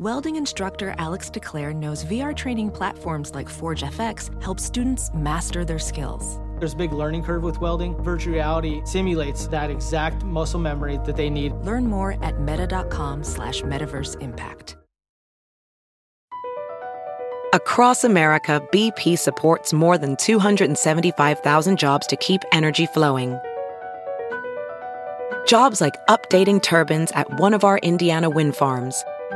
[0.00, 6.40] Welding instructor Alex DeClaire knows VR training platforms like ForgeFX help students master their skills.
[6.58, 7.94] There's a big learning curve with welding.
[8.02, 11.52] Virtual reality simulates that exact muscle memory that they need.
[11.62, 14.76] Learn more at meta.com slash metaverse impact.
[17.52, 23.38] Across America, BP supports more than 275,000 jobs to keep energy flowing.
[25.46, 29.04] Jobs like updating turbines at one of our Indiana wind farms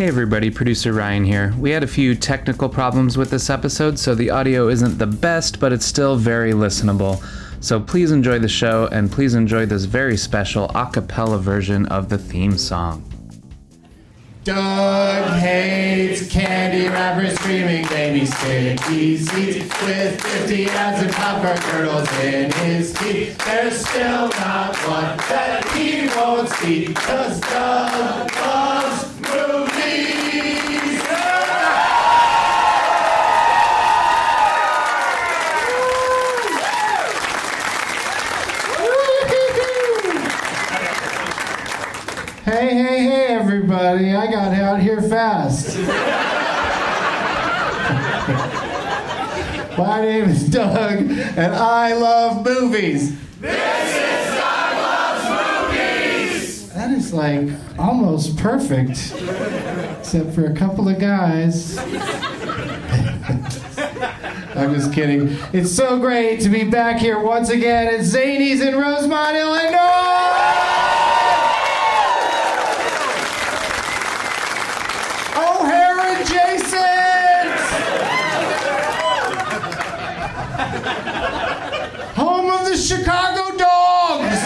[0.00, 1.52] Hey everybody, producer Ryan here.
[1.58, 5.60] We had a few technical problems with this episode, so the audio isn't the best,
[5.60, 7.22] but it's still very listenable.
[7.62, 12.08] So please enjoy the show and please enjoy this very special a cappella version of
[12.08, 13.04] the theme song.
[14.42, 22.50] Doug hates candy wrappers, screaming baby sticky seeds with 50 ounce of popcorn kernels in
[22.50, 23.36] his teeth.
[23.44, 29.09] There's still not one that he won't see, cause Doug loves
[42.44, 44.14] Hey, hey, hey, everybody.
[44.14, 45.76] I got out here fast.
[49.78, 53.14] My name is Doug, and I love movies.
[53.40, 56.72] This is Doug Loves Movies!
[56.72, 57.48] That is like
[57.78, 59.12] almost perfect,
[59.98, 61.78] except for a couple of guys.
[64.56, 65.36] I'm just kidding.
[65.52, 69.78] It's so great to be back here once again at Zanies in Rosemont, Illinois!
[75.36, 77.60] O'Hare adjacent!
[82.16, 84.40] Home of the Chicago Dogs!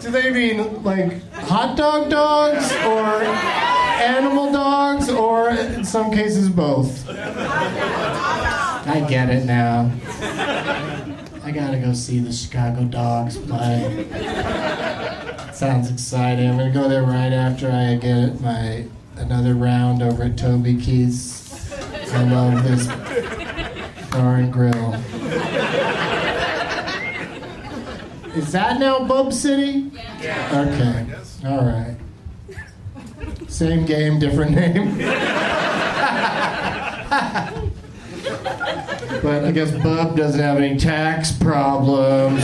[0.00, 3.24] Do they mean like hot dog dogs or
[4.02, 7.08] animal dogs or in some cases both?
[7.08, 9.90] I get it now.
[11.44, 14.06] I gotta go see the Chicago Dogs play.
[15.52, 16.48] Sounds exciting.
[16.48, 18.86] I'm gonna go there right after I get my
[19.16, 21.72] another round over at Toby Keith's.
[22.12, 22.86] I love this
[24.10, 24.94] darn grill.
[28.34, 29.91] Is that now Bub City?
[30.24, 31.14] Okay.
[31.44, 31.96] All right.
[33.48, 34.98] Same game, different name.
[39.22, 42.42] But I guess Bub doesn't have any tax problems.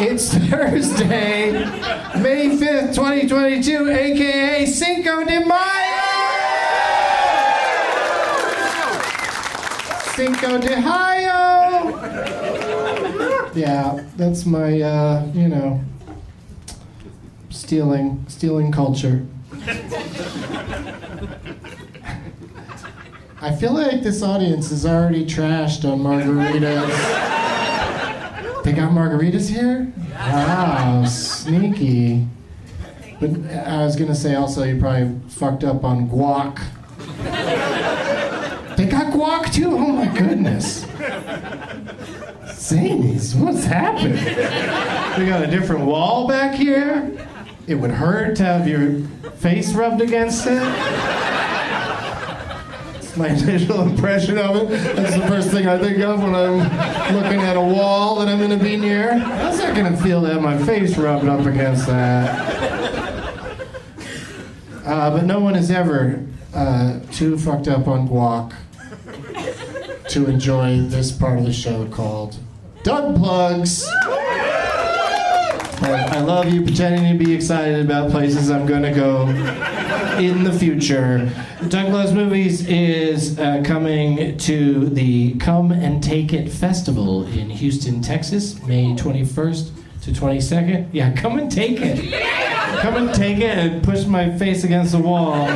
[0.00, 1.52] It's Thursday,
[2.20, 6.02] May 5th, 2022, aka Cinco de Mayo!
[10.14, 11.11] Cinco de Mayo!
[13.54, 15.80] Yeah, that's my, uh, you know,
[17.50, 19.26] stealing, stealing culture.
[23.40, 26.88] I feel like this audience is already trashed on margaritas.
[28.62, 29.92] They got margaritas here?
[30.14, 32.26] Wow, sneaky.
[33.20, 33.30] But
[33.66, 36.58] I was gonna say also you probably fucked up on guac.
[38.76, 39.72] They got guac too?
[39.72, 40.86] Oh my goodness.
[42.62, 44.14] Zanies, what's happened?
[45.18, 47.10] We got a different wall back here.
[47.66, 49.00] It would hurt to have your
[49.38, 50.62] face rubbed against it
[52.92, 54.68] That's my initial impression of it.
[54.94, 56.58] That's the first thing I think of when I'm
[57.16, 59.18] looking at a wall that I'm going to be near.
[59.18, 62.30] How's that going to feel to have my face rubbed up against that?
[64.84, 66.24] Uh, but no one is ever
[66.54, 68.54] uh, too fucked up on guac
[70.10, 72.38] to enjoy this part of the show called
[72.82, 73.86] Doug Plugs.
[75.84, 79.28] I love you pretending to be excited about places I'm to go
[80.18, 81.30] in the future.
[81.68, 88.02] Doug Loves Movies is uh, coming to the Come and Take It Festival in Houston,
[88.02, 89.70] Texas, May 21st
[90.02, 90.88] to 22nd.
[90.92, 92.12] Yeah, come and take it.
[92.80, 95.46] Come and take it and push my face against the wall.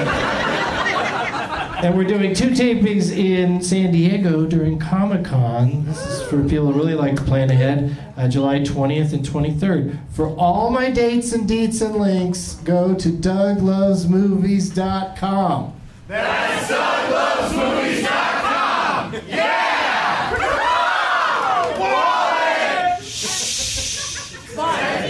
[1.83, 5.85] And we're doing two tapings in San Diego during Comic Con.
[5.85, 7.95] This is for people who really like to plan ahead.
[8.17, 9.99] Uh, July 20th and 23rd.
[10.11, 15.73] For all my dates and deets and links, go to DougLovesMovies.com.
[16.09, 19.15] That's DougLovesMovies.com!
[19.29, 20.33] Yeah!
[21.79, 23.03] Wallet!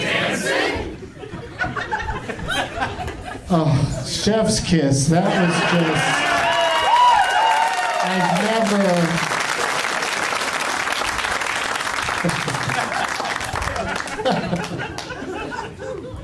[0.02, 0.96] Dancing?
[3.48, 5.06] Oh, Chef's Kiss.
[5.06, 6.35] That was just.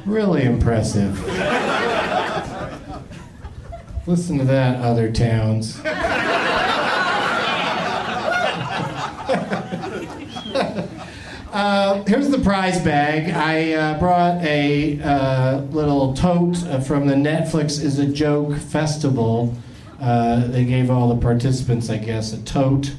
[0.04, 1.19] Really impressive.
[4.06, 5.81] Listen to that, other towns.
[11.52, 13.31] Uh, here's the prize bag.
[13.31, 19.55] I uh, brought a uh, little tote uh, from the Netflix is a Joke Festival.
[20.02, 22.96] Uh, they gave all the participants, I guess, a tote.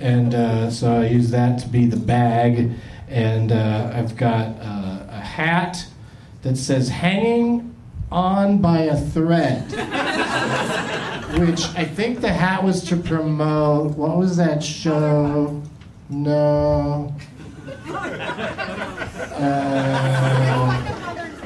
[0.00, 2.72] And uh, so I used that to be the bag.
[3.08, 5.86] And I've got a hat
[6.42, 7.74] that says hanging
[8.10, 9.70] on by a thread.
[11.38, 13.96] Which I think the hat was to promote.
[13.96, 15.62] What was that show?
[16.08, 17.14] No.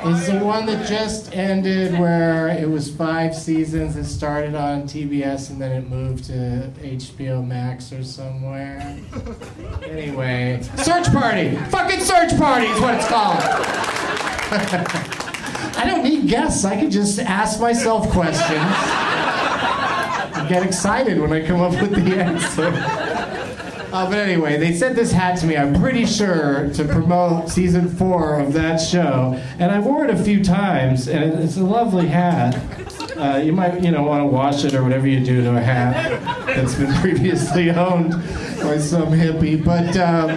[0.03, 3.97] It's the one that just ended where it was five seasons.
[3.97, 8.99] It started on TBS and then it moved to HBO Max or somewhere.
[9.85, 11.55] Anyway, Search Party!
[11.71, 13.41] Fucking Search Party is what it's called!
[15.77, 18.61] I don't need guests, I can just ask myself questions.
[20.37, 22.71] and get excited when I come up with the answer.
[23.93, 27.89] Uh, but anyway, they sent this hat to me, I'm pretty sure, to promote season
[27.89, 29.41] four of that show.
[29.59, 32.57] And I wore it a few times, and it's a lovely hat.
[33.17, 35.61] Uh, you might, you know, want to wash it or whatever you do to a
[35.61, 38.13] hat that's been previously owned
[38.63, 39.63] by some hippie.
[39.63, 40.29] But, um,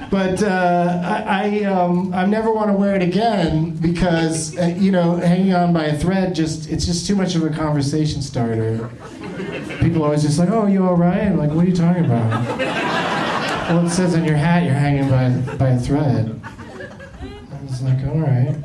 [0.10, 4.92] but uh, I, I, um, I never want to wear it again because, uh, you
[4.92, 8.88] know, hanging on by a thread just, it's just too much of a conversation starter
[9.80, 12.58] people always just like, "Oh, you all right?" Like, "What are you talking about?"
[13.68, 16.40] well, it says on your hat you're hanging by by a thread.
[17.22, 18.56] I was like, "All right."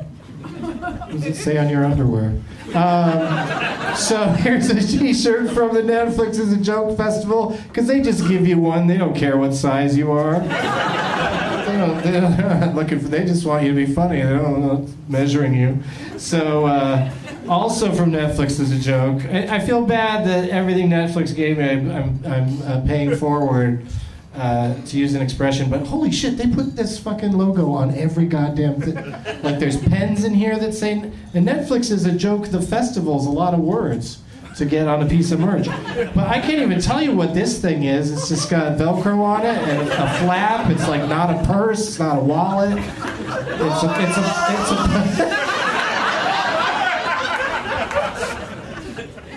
[0.76, 2.38] What does it say on your underwear?
[2.74, 8.26] Um, so here's a T-shirt from the Netflix is a Joke Festival because they just
[8.28, 8.86] give you one.
[8.86, 10.40] They don't care what size you are.
[10.40, 13.08] They don't, they're not looking for.
[13.08, 14.22] They just want you to be funny.
[14.22, 15.82] They don't know measuring you.
[16.18, 16.66] So.
[16.66, 17.12] Uh,
[17.48, 19.24] also from Netflix is a joke.
[19.26, 23.86] I, I, feel bad that everything Netflix gave me, I'm, I'm, I'm uh, paying forward.
[24.34, 28.26] Uh, to use an expression, but holy shit, they put this fucking logo on every
[28.26, 28.94] goddamn thing.
[29.42, 33.30] like there's pens in here that say, and Netflix is a joke, the festival's a
[33.30, 34.18] lot of words
[34.56, 35.66] to get on a piece of merch.
[35.66, 38.10] But I can't even tell you what this thing is.
[38.10, 40.70] It's just got Velcro on it and a flap.
[40.70, 42.76] It's like not a purse, it's not a wallet.
[42.76, 44.24] It's a, it's a,
[44.58, 45.55] it's a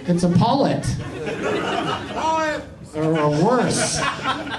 [0.10, 0.84] It's a pullet.
[2.96, 4.00] Or worse.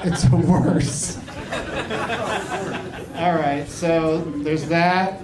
[0.04, 1.18] It's a worse.
[3.16, 5.20] All right, so there's that.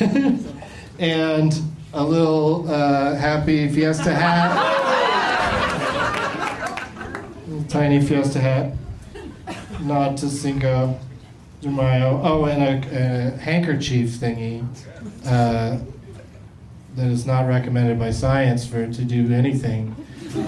[0.98, 4.50] and a little uh, happy Fiesta hat.
[7.68, 8.74] tiny Fiesta hat.
[9.82, 10.98] Nod to Cinco
[11.60, 12.20] de Mayo.
[12.24, 14.66] Oh, and a, a handkerchief thingy.
[15.24, 15.78] Uh,
[16.96, 19.94] that is not recommended by science for to do anything.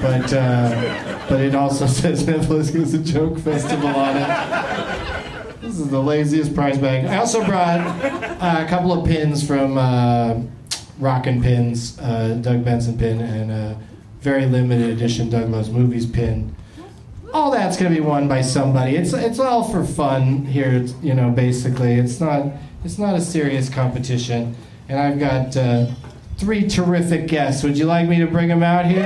[0.01, 5.61] But uh, but it also says Netflix is a joke festival on it.
[5.61, 7.05] This is the laziest prize bag.
[7.07, 10.41] I also brought uh, a couple of pins from uh,
[10.99, 13.79] Rockin' Pins, uh, Doug Benson pin, and a
[14.21, 16.55] very limited edition Doug Loves Movies pin.
[17.33, 18.97] All that's to be won by somebody.
[18.97, 21.31] It's it's all for fun here, you know.
[21.31, 22.53] Basically, it's not
[22.85, 24.55] it's not a serious competition.
[24.89, 25.87] And I've got uh,
[26.43, 27.63] three terrific guests.
[27.63, 29.05] Would you like me to bring them out here?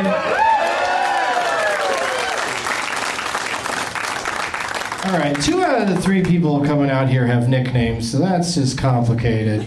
[5.04, 8.54] All right, two out of the three people coming out here have nicknames, so that's
[8.54, 9.66] just complicated.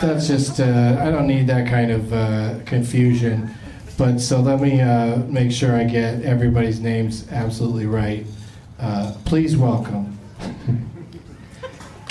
[0.00, 3.52] That's just, uh, I don't need that kind of uh, confusion.
[3.96, 8.24] But so let me uh, make sure I get everybody's names absolutely right.
[8.78, 10.16] Uh, please welcome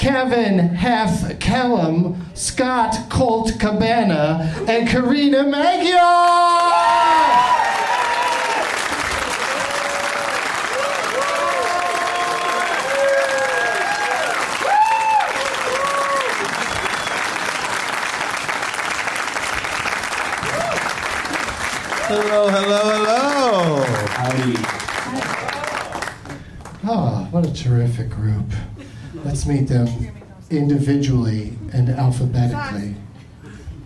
[0.08, 5.98] Kevin Hef Kellum, Scott Colt Cabana, and Karina Magyar!
[22.08, 23.86] Hello, hello, hello.
[26.86, 28.54] Oh, what a terrific group.
[29.28, 29.90] Let's meet them
[30.50, 32.96] individually and alphabetically.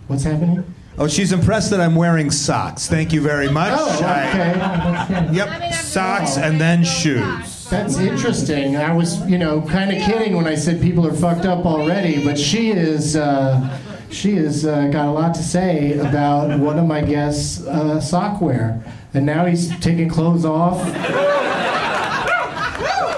[0.06, 0.62] What's happening?
[0.96, 2.86] Oh, she's impressed that I'm wearing socks.
[2.86, 3.72] Thank you very much.
[3.76, 4.52] Oh, okay.
[4.60, 7.68] I- yep, socks and then shoes.
[7.68, 8.76] That's interesting.
[8.76, 12.22] I was, you know, kind of kidding when I said people are fucked up already,
[12.22, 13.16] but she is.
[13.16, 13.80] Uh,
[14.10, 18.40] she has uh, got a lot to say about one of my guests' uh, sock
[18.40, 18.80] wear,
[19.12, 20.78] and now he's taking clothes off.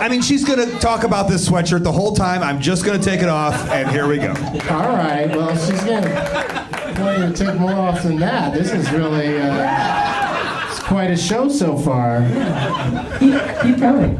[0.04, 2.42] I mean, she's going to talk about this sweatshirt the whole time.
[2.42, 4.34] I'm just going to take it off, and here we go.
[4.68, 5.34] All right.
[5.34, 6.12] Well, she's gonna
[6.94, 8.52] to take more off than that.
[8.52, 9.38] This is really.
[9.40, 12.20] Uh, it's quite a show so far.
[13.18, 13.32] Keep,
[13.62, 14.16] keep going.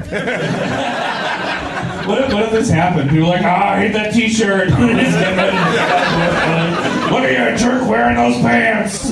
[2.06, 3.10] What if, what if this happened?
[3.10, 4.68] People are like, ah, I hate that t-shirt.
[7.10, 9.10] Look at you, a jerk, wearing those pants.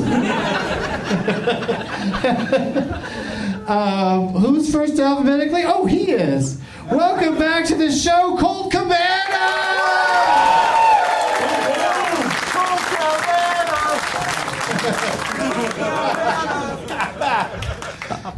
[3.67, 5.63] Um, who's first alphabetically?
[5.65, 6.59] Oh, he is.
[6.95, 9.09] Welcome back to the show, Colt Cabana!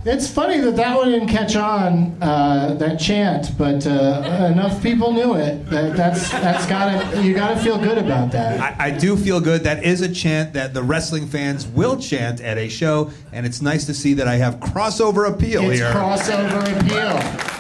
[0.06, 5.12] It's funny that that one didn't catch on, uh, that chant, but uh, enough people
[5.12, 5.64] knew it.
[5.70, 8.60] That, that's that's gotta you gotta feel good about that.
[8.78, 9.62] I, I do feel good.
[9.62, 13.62] That is a chant that the wrestling fans will chant at a show, and it's
[13.62, 15.90] nice to see that I have crossover appeal It's here.
[15.90, 17.53] crossover appeal.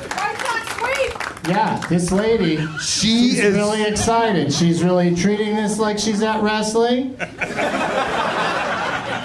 [1.48, 4.52] Yeah, this lady, She she's is- really excited.
[4.52, 7.16] She's really treating this like she's at wrestling.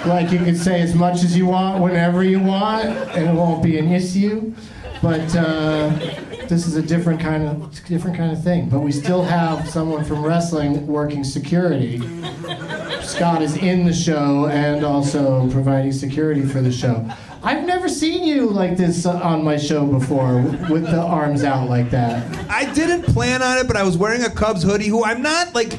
[0.06, 3.62] like you can say as much as you want, whenever you want, and it won't
[3.62, 4.52] be an issue.
[5.02, 5.88] But uh,
[6.48, 8.68] this is a different kind of different kind of thing.
[8.68, 12.00] But we still have someone from wrestling working security.
[13.02, 17.08] Scott is in the show and also providing security for the show.
[17.42, 21.70] I've never seen you like this uh, on my show before, with the arms out
[21.70, 22.50] like that.
[22.50, 24.88] I didn't plan on it, but I was wearing a Cubs hoodie.
[24.88, 25.78] Who I'm not like.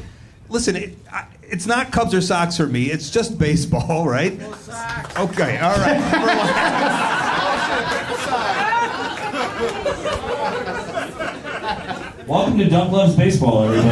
[0.49, 2.85] Listen, it, I, it's not Cubs or socks for me.
[2.85, 4.33] It's just baseball, right?
[5.19, 6.01] Okay, all right.
[12.27, 13.89] Welcome to Doug Loves Baseball, everybody.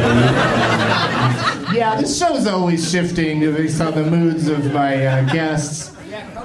[1.76, 5.92] Yeah, this show's always shifting based on the moods of my uh, guests.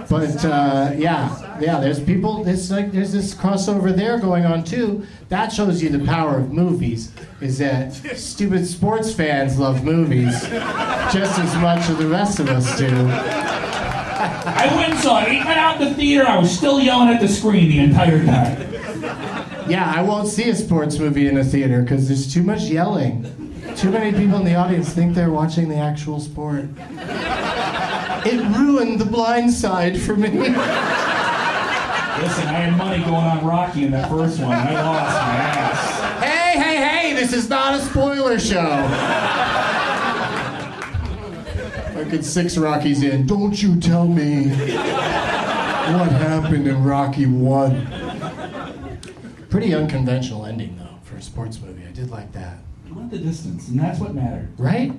[0.09, 2.43] But uh, yeah, yeah, there's people.
[2.43, 5.05] There's like there's this crossover there going on too.
[5.29, 7.11] That shows you the power of movies.
[7.41, 12.77] Is that stupid sports fans love movies just as much as the rest of us
[12.77, 12.87] do.
[12.87, 15.33] I went and saw it.
[15.33, 18.73] Even out in the theater, I was still yelling at the screen the entire time.
[19.69, 23.23] Yeah, I won't see a sports movie in a theater because there's too much yelling.
[23.75, 26.65] Too many people in the audience think they're watching the actual sport.
[28.25, 30.29] It ruined the blind side for me.
[30.29, 30.57] Listen,
[32.47, 34.51] I had money going on Rocky in that first one.
[34.51, 36.23] I lost my ass.
[36.23, 38.87] Hey, hey, hey, this is not a spoiler show.
[41.93, 43.27] Fucking six Rockies in.
[43.27, 48.97] Don't you tell me what happened in Rocky 1.
[49.49, 51.85] Pretty unconventional ending, though, for a sports movie.
[51.85, 52.57] I did like that.
[52.89, 54.49] I went the distance, and that's what mattered.
[54.57, 54.93] Right?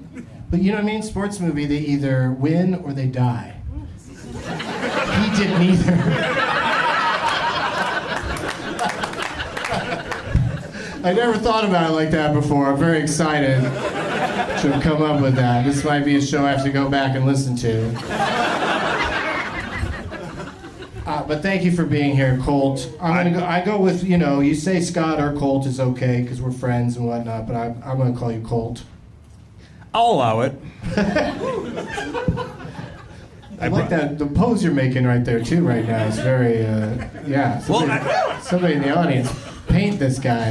[0.50, 1.02] But you know what I mean?
[1.02, 3.60] Sports movie, they either win or they die.
[4.32, 5.92] He didn't either.
[11.04, 12.66] I never thought about it like that before.
[12.66, 15.64] I'm very excited to have come up with that.
[15.64, 17.86] This might be a show I have to go back and listen to.
[21.06, 22.90] Uh, but thank you for being here, Colt.
[23.00, 23.46] I'm gonna go.
[23.46, 24.40] I go with you know.
[24.40, 27.46] You say Scott or Colt is okay because we're friends and whatnot.
[27.46, 28.82] But I, I'm gonna call you Colt.
[29.96, 30.52] I'll allow it.
[33.58, 35.66] I like that the pose you're making right there too.
[35.66, 37.64] Right now is very uh, yeah.
[37.66, 39.32] Well, Somebody, somebody in the audience,
[39.68, 40.50] paint this guy.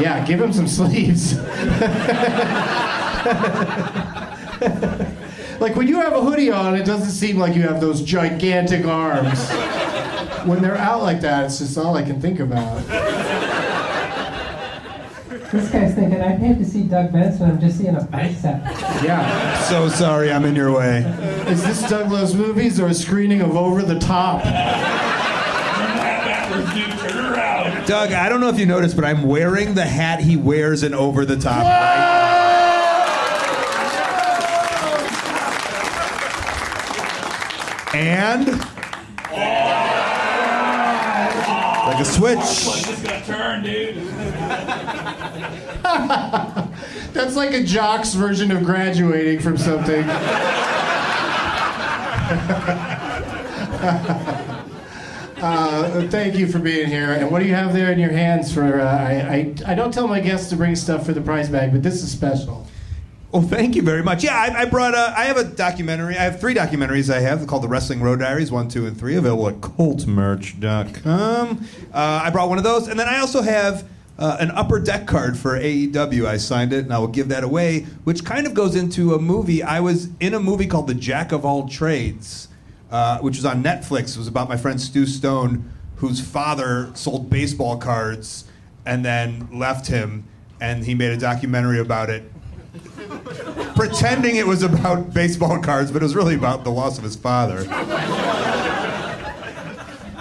[0.00, 1.34] Yeah, give him some sleeves.
[5.60, 8.86] like when you have a hoodie on, it doesn't seem like you have those gigantic
[8.86, 9.50] arms.
[10.46, 12.82] When they're out like that, it's just all I can think about.
[15.52, 18.62] This guy's thinking, I paid to see Doug Benson, I'm just seeing a bicep.
[19.02, 19.60] Yeah.
[19.62, 20.98] So sorry, I'm in your way.
[21.48, 24.44] Is this Doug Loves Movies or a screening of Over the Top?
[24.44, 25.12] That
[26.72, 26.92] dude.
[27.10, 27.84] Turn around.
[27.86, 30.94] Doug, I don't know if you noticed, but I'm wearing the hat he wears in
[30.94, 31.64] Over the Top.
[31.64, 32.18] Right?
[37.92, 38.46] And
[41.86, 42.99] like a switch.
[43.30, 43.96] Turned, dude.
[47.12, 50.04] That's like a jock's version of graduating from something.
[55.40, 57.12] Uh, thank you for being here.
[57.12, 58.78] And what do you have there in your hands for?
[58.78, 61.72] Uh, I, I I don't tell my guests to bring stuff for the prize bag,
[61.72, 62.66] but this is special.
[63.32, 64.24] Oh, thank you very much.
[64.24, 65.14] Yeah, I, I brought a.
[65.16, 66.16] I have a documentary.
[66.16, 67.14] I have three documentaries.
[67.14, 71.64] I have called the Wrestling Road Diaries, one, two, and three, available at ColtMerch.com.
[71.94, 75.06] Uh, I brought one of those, and then I also have uh, an upper deck
[75.06, 76.26] card for AEW.
[76.26, 79.20] I signed it, and I will give that away, which kind of goes into a
[79.20, 79.62] movie.
[79.62, 82.48] I was in a movie called The Jack of All Trades,
[82.90, 84.16] uh, which was on Netflix.
[84.16, 88.46] It was about my friend Stu Stone, whose father sold baseball cards
[88.84, 90.24] and then left him,
[90.60, 92.24] and he made a documentary about it
[93.74, 97.16] pretending it was about baseball cards, but it was really about the loss of his
[97.16, 97.60] father.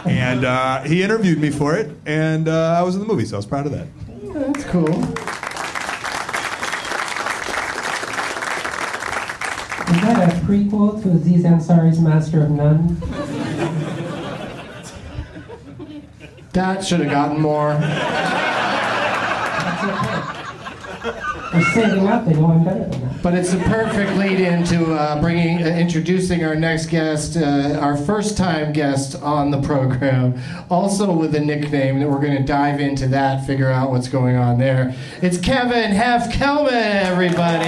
[0.05, 3.35] and uh, he interviewed me for it, and uh, I was in the movie, so
[3.35, 3.87] I was proud of that.
[4.33, 4.89] That's cool.
[9.89, 12.95] Is that a prequel to Aziz Ansari's Master of None?
[16.53, 17.73] That should have gotten more.
[21.51, 22.25] They're saving up.
[22.25, 23.23] They know I'm better than that.
[23.23, 27.97] But it's a perfect lead into uh, bringing, uh, introducing our next guest, uh, our
[27.97, 30.39] first time guest on the program,
[30.69, 34.35] also with a nickname that we're going to dive into that, figure out what's going
[34.35, 34.95] on there.
[35.23, 37.65] It's Kevin Hef Kelman, everybody.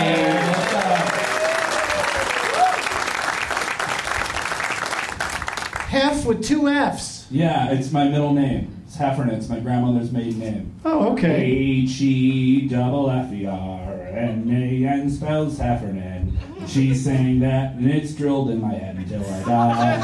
[5.89, 7.25] Hef with two F's.
[7.31, 8.80] Yeah, it's my middle name.
[9.00, 10.75] It's my grandmother's maiden name.
[10.86, 11.43] Oh, okay.
[11.43, 16.38] H E double F E R N A N spells Heffernan.
[16.67, 20.01] She's saying that, and it's drilled in my head until I die.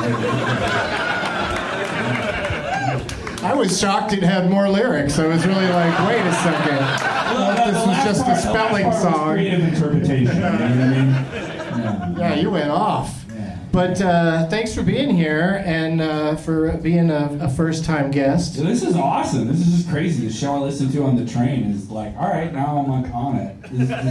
[3.43, 5.19] I was shocked it had more lyrics.
[5.19, 6.79] I was really like, wait a second.
[6.79, 6.97] I
[7.35, 9.33] thought this was just a spelling song.
[9.33, 10.35] Creative interpretation.
[10.35, 11.09] You know what I mean?
[11.09, 12.17] Yeah.
[12.17, 13.25] Yeah, you went off.
[13.71, 18.55] But uh, thanks for being here and uh, for being a, a first time guest.
[18.55, 19.47] This is awesome.
[19.47, 20.27] This is just crazy.
[20.27, 23.13] The show I listened to on the train is like, all right, now I'm like
[23.13, 23.61] on it.
[23.63, 24.01] This, this,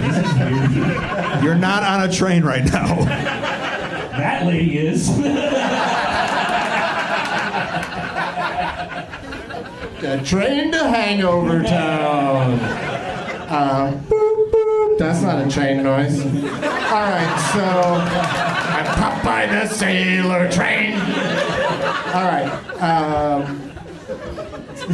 [0.00, 0.34] this is
[0.74, 1.44] weird.
[1.44, 2.96] You're not on a train right now.
[4.14, 5.08] That lady is.
[10.04, 12.60] A train to Hangover Town.
[12.60, 14.98] Uh, boop, boop.
[14.98, 16.20] That's not a train noise.
[16.24, 20.94] All right, so I popped by the sailor train.
[20.94, 22.50] All right.
[22.82, 23.60] Um,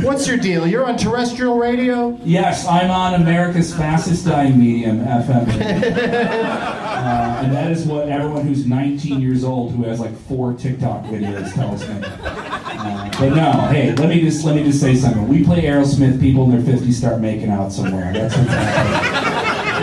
[0.04, 0.66] what's your deal?
[0.66, 2.20] You're on terrestrial radio?
[2.22, 5.48] Yes, I'm on America's fastest dying medium, FM.
[5.48, 11.06] uh, and that is what everyone who's 19 years old who has like four TikTok
[11.06, 12.02] videos tells me.
[12.02, 15.26] Uh, but no, hey, let me just let me just say something.
[15.26, 18.12] We play Aerosmith, people in their 50s start making out somewhere.
[18.12, 19.19] That's what's happening.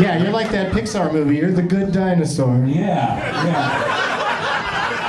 [0.01, 1.37] Yeah, you're like that Pixar movie.
[1.37, 2.63] You're the good dinosaur.
[2.65, 4.03] Yeah, yeah.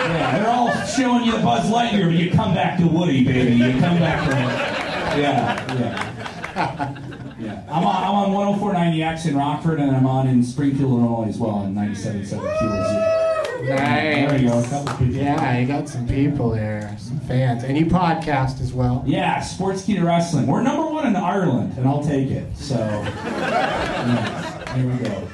[0.08, 3.56] Yeah, they're all showing you the Buzz Lightyear, but you come back to Woody, baby.
[3.56, 6.98] You come back to Yeah, yeah.
[7.38, 7.62] Yeah.
[7.70, 7.96] I'm on,
[8.26, 12.26] I'm on 104.90X in Rockford, and I'm on in Springfield, Illinois as well on 97.7
[12.26, 13.28] QLZ.
[13.66, 14.58] There you go.
[14.58, 15.06] A couple.
[15.06, 17.64] Yeah, you got some people there, some fans.
[17.64, 19.02] And you podcast as well.
[19.06, 20.46] Yeah, Sports Key to Wrestling.
[20.46, 22.56] We're number one in Ireland, and I'll take it.
[22.56, 25.28] So, yeah, here we go.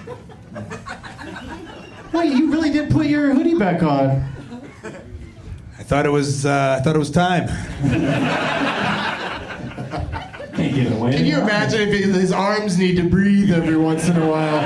[2.13, 4.25] Wait, you really did put your hoodie back on.
[5.79, 6.47] I thought it was.
[6.47, 7.49] Uh, I thought it was time.
[10.55, 11.13] Can't get away.
[11.13, 14.61] Can you imagine if his arms need to breathe every once in a while?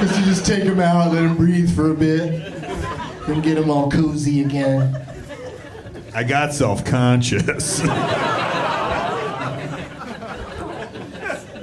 [0.00, 2.52] Just to just take him out, let him breathe for a bit,
[3.28, 4.96] and get him all cozy again.
[6.14, 7.80] I got self-conscious.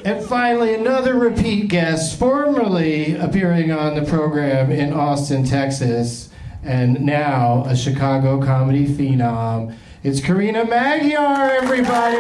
[0.04, 6.30] And finally, another repeat guest, formerly appearing on the program in Austin, Texas,
[6.64, 9.76] and now a Chicago comedy phenom.
[10.04, 12.18] It's Karina Magyar, everybody!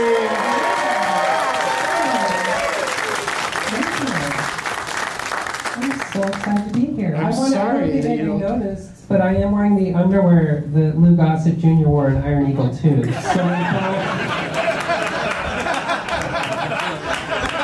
[5.73, 7.15] I'm so excited to be here.
[7.15, 10.97] I'm I want sorry to that you noticed, but I am wearing the underwear that
[10.99, 11.67] Lou Gossett Jr.
[11.87, 12.77] wore in Iron Eagle 2.
[12.79, 13.11] So you know,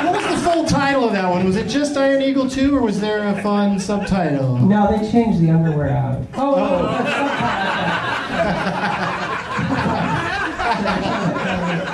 [0.04, 1.44] What was the full title of that one?
[1.44, 4.58] Was it just Iron Eagle 2, or was there a fun subtitle?
[4.58, 6.22] no, they changed the underwear out.
[6.34, 7.98] Oh, no, that's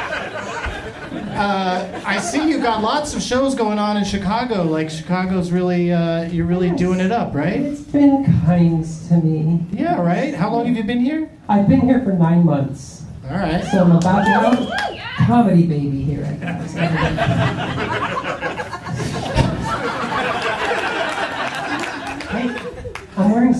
[1.34, 4.62] uh, I see you've got lots of shows going on in Chicago.
[4.62, 7.60] Like Chicago's really, uh, you're really doing it up, right?
[7.60, 9.64] It's been kind to me.
[9.72, 10.34] Yeah, right.
[10.34, 11.30] How long have you been here?
[11.48, 13.02] I've been here for nine months.
[13.24, 13.64] All right.
[13.64, 14.70] So I'm about to go
[15.26, 16.74] comedy baby here, I guess.
[22.30, 22.48] hey,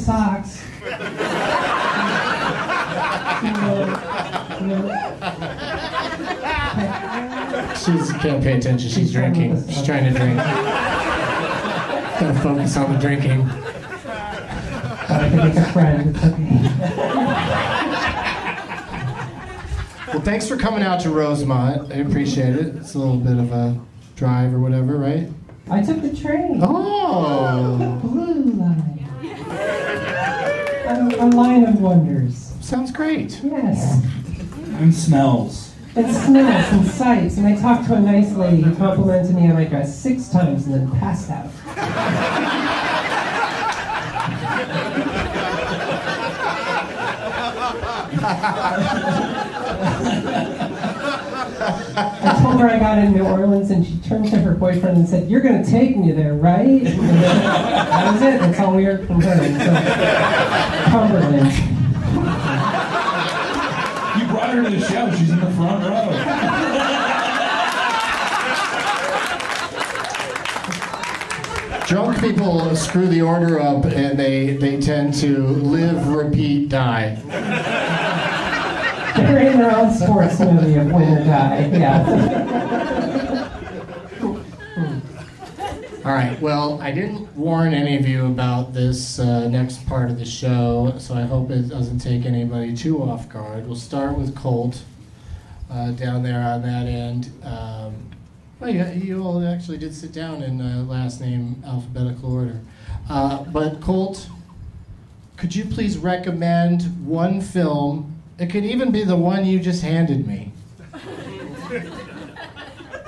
[0.06, 0.62] I'm wearing socks.
[7.84, 8.88] She can't pay attention.
[8.90, 9.68] She's drinking.
[9.68, 10.36] She's trying to drink.
[12.20, 13.46] Gotta focus on the drinking.
[15.08, 16.16] Gotta make a friend.
[16.16, 16.34] It's.
[20.12, 21.92] Well, thanks for coming out to Rosemont.
[21.92, 22.76] I appreciate it.
[22.76, 23.76] It's a little bit of a
[24.16, 25.28] drive or whatever, right?
[25.70, 26.60] I took the train.
[26.62, 27.98] Oh.
[28.02, 28.93] Blue line.
[30.94, 32.52] A, a line of wonders.
[32.60, 33.40] Sounds great.
[33.42, 34.00] Yes.
[34.74, 35.74] And smells.
[35.96, 37.36] And smells and sights.
[37.36, 40.66] And I talked to a nice lady who complimented me on my dress six times
[40.66, 41.50] and then passed out.
[51.96, 55.08] I told her I got in New Orleans, and she turned to her boyfriend and
[55.08, 58.40] said, "You're going to take me there, right?" And then, that was it.
[58.40, 59.36] That's all we heard from her.
[59.36, 61.52] So, Cumberland.
[64.18, 65.10] You brought her to the show.
[65.16, 66.10] She's in the front row.
[71.86, 77.20] Drunk people screw the order up and they, they tend to live, repeat, die.
[79.24, 81.66] In their own sports movie of win or die.
[81.72, 82.34] Yeah.
[86.04, 90.18] All right, well, I didn't warn any of you about this uh, next part of
[90.18, 93.66] the show, so I hope it doesn't take anybody too off guard.
[93.66, 94.82] We'll start with Colt
[95.70, 97.30] uh, down there on that end.
[97.42, 98.10] Um,
[98.60, 102.60] well, you, you all actually did sit down in uh, last name alphabetical order.
[103.08, 104.28] Uh, but Colt,
[105.38, 108.13] could you please recommend one film?
[108.38, 110.52] It could even be the one you just handed me.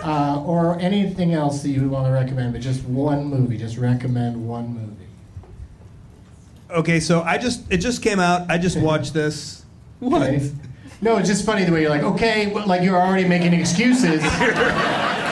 [0.02, 3.58] Uh, or anything else that you would want to recommend, but just one movie.
[3.58, 5.06] Just recommend one movie.
[6.70, 8.48] Okay, so I just it just came out.
[8.48, 9.64] I just watched this.
[9.98, 10.22] What?
[10.22, 10.52] Okay.
[11.00, 14.22] No, it's just funny the way you're like, okay, like you're already making excuses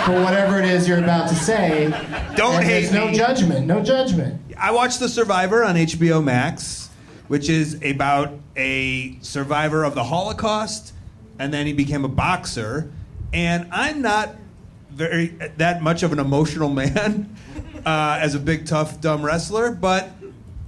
[0.04, 1.90] for whatever it is you're about to say.
[2.34, 3.66] Don't and hate There's no judgment.
[3.66, 4.40] No judgment.
[4.58, 6.83] I watched The Survivor on HBO Max,
[7.28, 10.92] which is about a survivor of the Holocaust,
[11.38, 12.90] and then he became a boxer.
[13.32, 14.36] And I'm not
[14.90, 17.34] very that much of an emotional man
[17.86, 20.10] uh, as a big, tough, dumb wrestler, but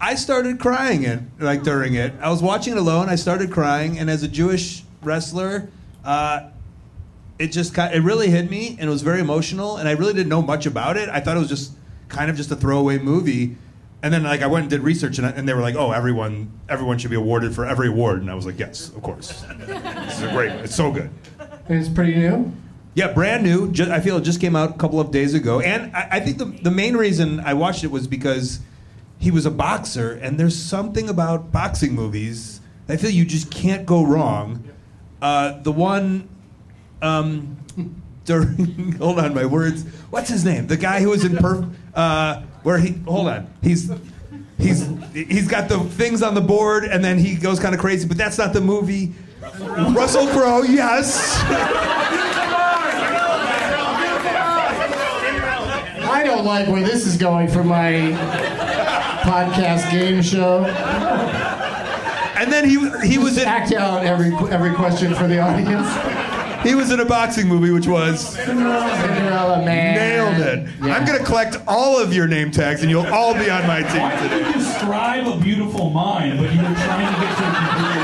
[0.00, 2.12] I started crying it like during it.
[2.20, 3.08] I was watching it alone.
[3.08, 5.68] I started crying, and as a Jewish wrestler,
[6.04, 6.50] uh,
[7.38, 9.76] it just it really hit me, and it was very emotional.
[9.76, 11.08] And I really didn't know much about it.
[11.08, 11.72] I thought it was just
[12.08, 13.56] kind of just a throwaway movie.
[14.02, 15.90] And then like I went and did research, and, I, and they were like, "Oh,
[15.90, 19.42] everyone, everyone should be awarded for every award." And I was like, "Yes, of course.
[19.66, 20.52] This is great.
[20.52, 21.10] It's so good."
[21.68, 22.52] And it's pretty new.
[22.94, 23.72] Yeah, brand new.
[23.72, 26.20] Ju- I feel it just came out a couple of days ago, and I, I
[26.20, 28.60] think the the main reason I watched it was because
[29.18, 33.50] he was a boxer, and there's something about boxing movies that I feel you just
[33.50, 34.62] can't go wrong.
[35.20, 36.28] Uh, the one
[37.02, 37.56] um,
[38.24, 39.84] during hold on, my words.
[40.10, 40.66] What's his name?
[40.66, 41.72] The guy who was in Perf.
[41.96, 43.90] Uh, where he hold on, he's.
[44.58, 48.08] He's he's got the things on the board and then he goes kind of crazy,
[48.08, 49.12] but that's not the movie.
[49.60, 51.36] Russell Crowe, yes.
[56.08, 58.12] I don't like where this is going for my
[59.24, 60.64] podcast game show.
[62.38, 66.35] And then he he was in act out every every question for the audience.
[66.66, 69.94] He was in a boxing movie, which was Cinderella Man.
[69.94, 70.68] nailed it.
[70.82, 74.02] I'm gonna collect all of your name tags, and you'll all be on my team
[74.02, 74.48] Why did today.
[74.48, 78.02] you describe a beautiful mind, but you were trying to get to a completely?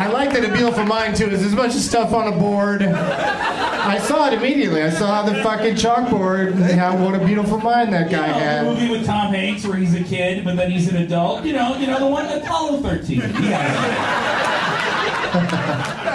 [0.00, 1.30] I like that appeal for mine too.
[1.30, 2.82] Is there's a bunch of stuff on a board.
[2.82, 4.82] I saw it immediately.
[4.82, 8.74] I saw the fucking chalkboard and how what a beautiful mind that guy You know,
[8.74, 11.46] the movie with Tom Hanks where he's a kid, but then he's an adult.
[11.46, 13.20] You know, you know the one Apollo 13.
[13.20, 14.34] Yeah.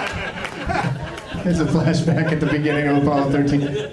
[1.44, 3.60] There's a flashback at the beginning of Apollo 13.
[3.60, 3.90] The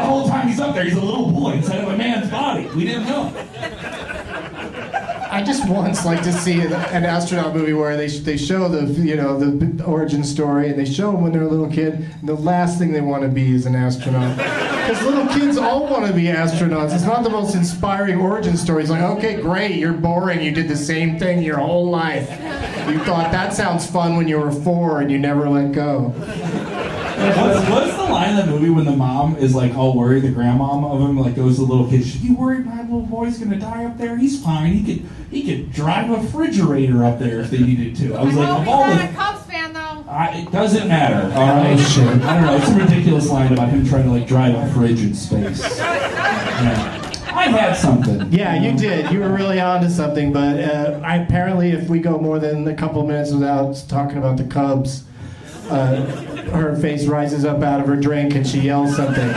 [0.00, 2.66] whole time he's up there, he's a little boy inside of a man's body.
[2.74, 3.32] We didn't know.
[5.30, 9.14] I just once like to see an, astronaut movie where they they show the you
[9.14, 12.34] know the origin story and they show them when they're a little kid and the
[12.34, 16.12] last thing they want to be is an astronaut because little kids all want to
[16.12, 16.92] be astronauts.
[16.92, 18.82] It's not the most inspiring origin story.
[18.82, 20.42] It's like okay, great, you're boring.
[20.42, 22.28] You did the same thing your whole life.
[22.88, 26.12] You thought that sounds fun when you were four and you never let go.
[27.20, 30.28] What's, what's the line in the movie when the mom is like all worried, the
[30.28, 33.38] grandmom of him like goes to the little kid, she's you worried my little boy's
[33.38, 34.16] gonna die up there?
[34.16, 34.72] He's fine.
[34.72, 38.14] He could he could drive a refrigerator up there if they needed to.
[38.14, 40.04] I was like, of all the Cubs fan though.
[40.08, 41.32] I, it doesn't matter.
[41.34, 42.06] All right, shit.
[42.22, 42.56] I don't know.
[42.56, 45.78] It's a ridiculous line about him trying to like drive a fridge in space.
[45.78, 47.06] Yeah.
[47.32, 48.32] I had something.
[48.32, 49.10] Yeah, you did.
[49.12, 52.74] You were really onto something, but uh, I, apparently, if we go more than a
[52.74, 55.04] couple minutes without talking about the Cubs,
[55.70, 56.04] uh,
[56.50, 59.30] her face rises up out of her drink and she yells something.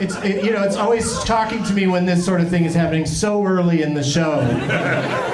[0.00, 2.74] It's it, you know it's always shocking to me when this sort of thing is
[2.74, 4.44] happening so early in the show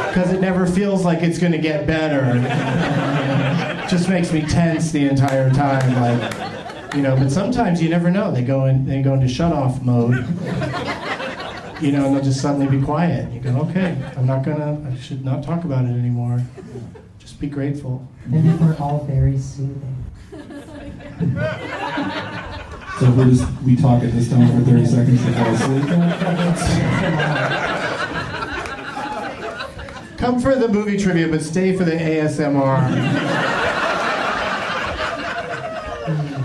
[0.09, 2.35] because it never feels like it's going to get better.
[3.89, 7.17] Just makes me tense the entire time, like you know.
[7.17, 8.31] But sometimes you never know.
[8.31, 10.27] They go in they go into shut off mode
[11.81, 13.33] you know, and they'll just suddenly be quiet.
[13.33, 16.43] You go, okay, I'm not gonna, I should not talk about it anymore.
[17.19, 18.07] Just be grateful.
[18.25, 20.05] And we're all very soothing.
[23.01, 25.85] So we're just we talk at this tone for 30 seconds to fall asleep.
[30.19, 32.79] Come for the movie trivia, but stay for the ASMR.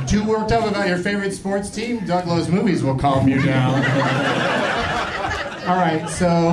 [0.07, 2.05] Too worked up about your favorite sports team?
[2.05, 4.61] Doug Loves movies will calm you down.
[5.65, 6.51] All right, so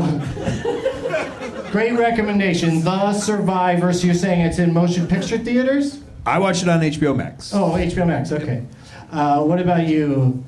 [1.72, 2.82] great recommendation.
[2.84, 3.92] The Survivor.
[3.92, 6.00] So you're saying it's in motion picture theaters?
[6.24, 7.52] I watched it on HBO Max.
[7.52, 8.30] Oh, HBO Max.
[8.30, 8.64] Okay.
[9.10, 10.44] Uh, what about you,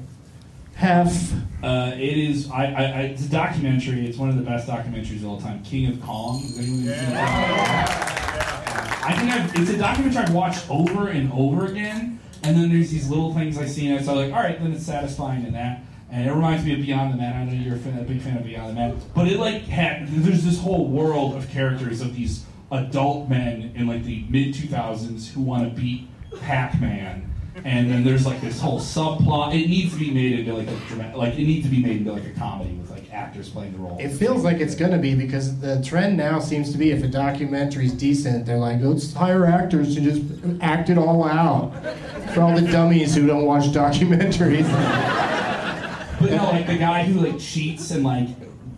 [0.75, 1.33] Hef?
[1.61, 2.49] Uh, it is.
[2.51, 4.07] I, I, I, It's a documentary.
[4.07, 5.65] It's one of the best documentaries of all time.
[5.65, 6.41] King of Kong.
[6.43, 9.03] Has anyone seen that?
[9.05, 12.21] I think I've, it's a documentary I've watched over and over again.
[12.45, 14.73] And then there's these little things I see, and so I'm like, all right, then
[14.73, 15.81] it's satisfying in that.
[16.13, 17.35] And it reminds me of Beyond the Mat.
[17.35, 19.63] I know you're a, fan, a big fan of Beyond the Mat, but it like
[19.63, 24.55] had, there's this whole world of characters of these adult men in like the mid
[24.55, 26.07] 2000s who want to beat
[26.43, 27.31] Pac-Man.
[27.65, 29.55] And then there's like this whole subplot.
[29.55, 31.99] It needs to be made into like a dramatic, like it needs to be made
[31.99, 33.97] into like a comedy with like actors playing the role.
[33.99, 37.09] It feels like it's gonna be because the trend now seems to be if a
[37.09, 40.23] documentary's decent, they're like, let's hire actors to just
[40.61, 41.73] act it all out.
[42.35, 44.69] For all the dummies who don't watch documentaries.
[46.23, 48.29] But no, like the guy who like cheats and like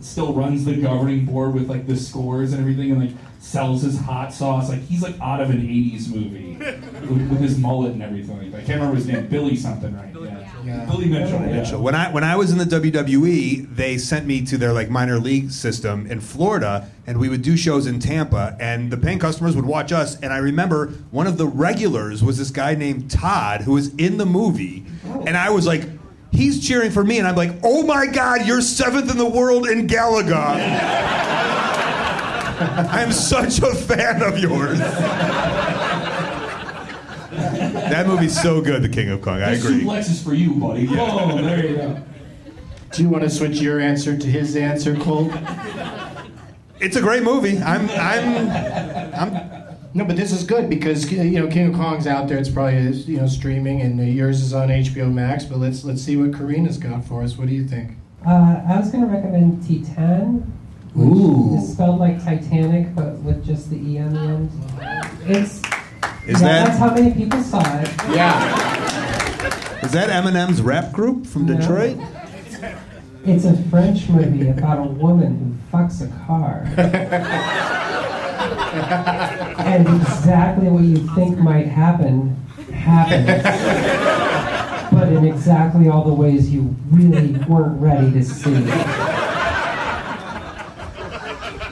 [0.01, 3.99] still runs the governing board with like the scores and everything and like sells his
[3.99, 4.69] hot sauce.
[4.69, 8.51] Like he's like out of an '80s movie with, with his mullet and everything.
[8.51, 9.27] Like, I can't remember his name.
[9.27, 10.11] Billy something, right?
[10.65, 10.85] Yeah.
[10.85, 11.39] Billy Mitchell.
[11.41, 11.45] yeah.
[11.61, 11.81] Mitchell.
[11.81, 15.19] When I when I was in the WWE, they sent me to their like minor
[15.19, 19.55] league system in Florida, and we would do shows in Tampa, and the paying customers
[19.55, 20.19] would watch us.
[20.19, 24.17] And I remember one of the regulars was this guy named Todd who was in
[24.17, 24.85] the movie,
[25.25, 25.83] and I was like.
[26.31, 29.67] He's cheering for me, and I'm like, "Oh my God, you're seventh in the world
[29.67, 30.55] in Galaga."
[32.57, 34.79] I'm such a fan of yours.
[37.89, 39.41] that movie's so good, The King of Kong.
[39.41, 39.81] I agree.
[39.83, 40.87] suplex is for you, buddy.
[40.91, 42.01] Oh, there you go.
[42.91, 45.31] Do you want to switch your answer to his answer, Colt?
[46.79, 47.57] It's a great movie.
[47.59, 48.49] I'm, I'm,
[49.13, 49.54] I'm.
[49.95, 52.37] No, but this is good because you know King of Kong's out there.
[52.37, 55.45] It's probably you know streaming, and yours is on HBO Max.
[55.45, 57.37] But let's let's see what Karina's got for us.
[57.37, 57.91] What do you think?
[58.27, 60.45] Uh, I was going to recommend Titane.
[60.97, 61.57] Ooh.
[61.57, 64.51] It's spelled like Titanic, but with just the E on the end.
[65.25, 65.61] It's.
[66.27, 67.89] Is yeah, that- That's how many people saw it.
[68.09, 69.85] Yeah.
[69.85, 71.55] Is that Eminem's rap group from No.
[71.55, 71.97] Detroit?
[73.23, 76.65] It's a French movie about a woman who fucks a car.
[78.35, 82.35] and exactly what you think might happen
[82.73, 83.43] happens.
[84.91, 88.55] but in exactly all the ways you really weren't ready to see.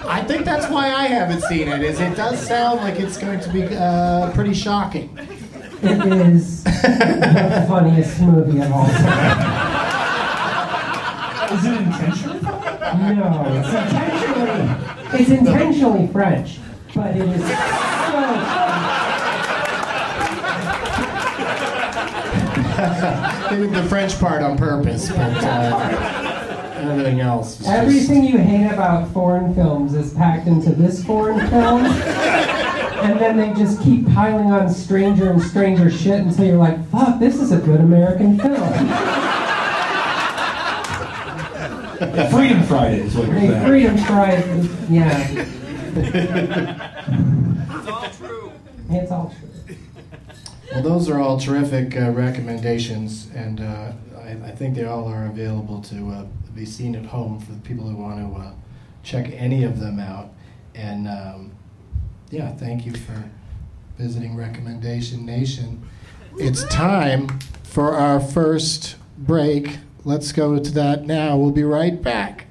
[0.06, 1.82] I think that's why I haven't seen it.
[1.82, 5.18] Is it does sound like it's going to be uh, pretty shocking.
[5.82, 9.64] It is the funniest movie of all time.
[11.54, 12.52] Is it intentional?
[12.94, 14.23] No, it's intentionally
[15.16, 16.60] it's intentionally French,
[16.96, 17.54] but it is so
[23.50, 27.66] They did the French part on purpose, but uh, everything else.
[27.68, 33.54] Everything you hate about foreign films is packed into this foreign film, and then they
[33.60, 37.60] just keep piling on stranger and stranger shit until you're like, fuck, this is a
[37.60, 39.23] good American film.
[42.32, 43.68] Freedom Friday is what you're Hey, saying.
[43.68, 44.46] freedom strike.
[44.90, 45.46] Yeah.
[47.76, 48.52] It's all true.
[48.90, 49.76] It's all true.
[50.72, 55.28] Well, those are all terrific uh, recommendations, and uh, I, I think they all are
[55.28, 58.52] available to uh, be seen at home for the people who want to uh,
[59.04, 60.32] check any of them out.
[60.76, 61.52] And um,
[62.32, 63.24] yeah, thank you for
[63.98, 65.88] visiting Recommendation Nation.
[66.38, 69.78] It's time for our first break.
[70.06, 71.38] Let's go to that now.
[71.38, 72.48] We'll be right back.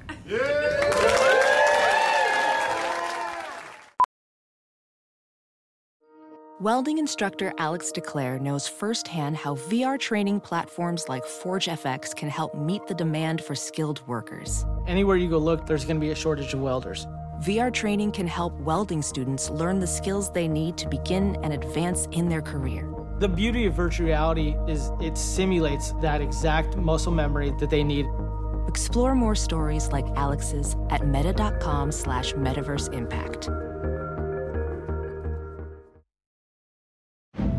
[6.59, 12.87] Welding instructor Alex DeClaire knows firsthand how VR training platforms like ForgeFX can help meet
[12.87, 14.65] the demand for skilled workers.
[14.87, 17.05] Anywhere you go look, there's going to be a shortage of welders.
[17.41, 22.07] VR training can help welding students learn the skills they need to begin and advance
[22.13, 22.92] in their career.
[23.19, 28.07] The beauty of virtual reality is it simulates that exact muscle memory that they need.
[28.67, 33.49] Explore more stories like Alex's at meta.com slash metaverse impact.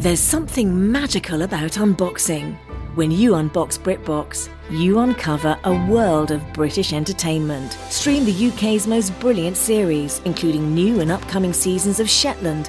[0.01, 2.59] There's something magical about unboxing.
[2.95, 7.73] When you unbox BritBox, you uncover a world of British entertainment.
[7.91, 12.69] Stream the UK's most brilliant series, including new and upcoming seasons of Shetland,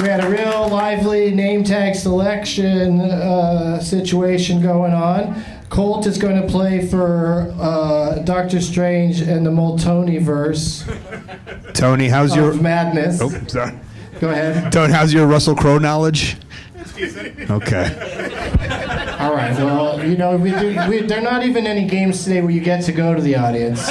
[0.00, 5.42] We had a real lively name tag selection uh, situation going on.
[5.70, 10.86] Colt is going to play for uh, Doctor Strange and the Multiverse
[11.74, 13.20] Tony, how's your madness.
[13.20, 13.78] Oh, sorry.
[14.20, 14.72] Go ahead.
[14.72, 16.36] Tony, how's your Russell Crowe knowledge?
[17.50, 17.84] Okay.
[19.18, 19.54] All right.
[19.56, 22.60] Well, you know, we do, we, there are not even any games today where you
[22.60, 23.86] get to go to the audience.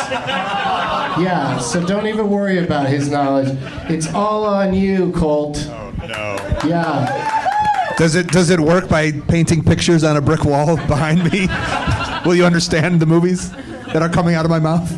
[1.20, 3.58] Yeah, so don't even worry about his knowledge.
[3.90, 5.58] It's all on you, Colt.
[6.08, 6.36] No.
[6.66, 7.94] Yeah.
[7.98, 11.48] Does it does it work by painting pictures on a brick wall behind me?
[12.26, 13.52] Will you understand the movies
[13.94, 14.90] that are coming out of my mouth?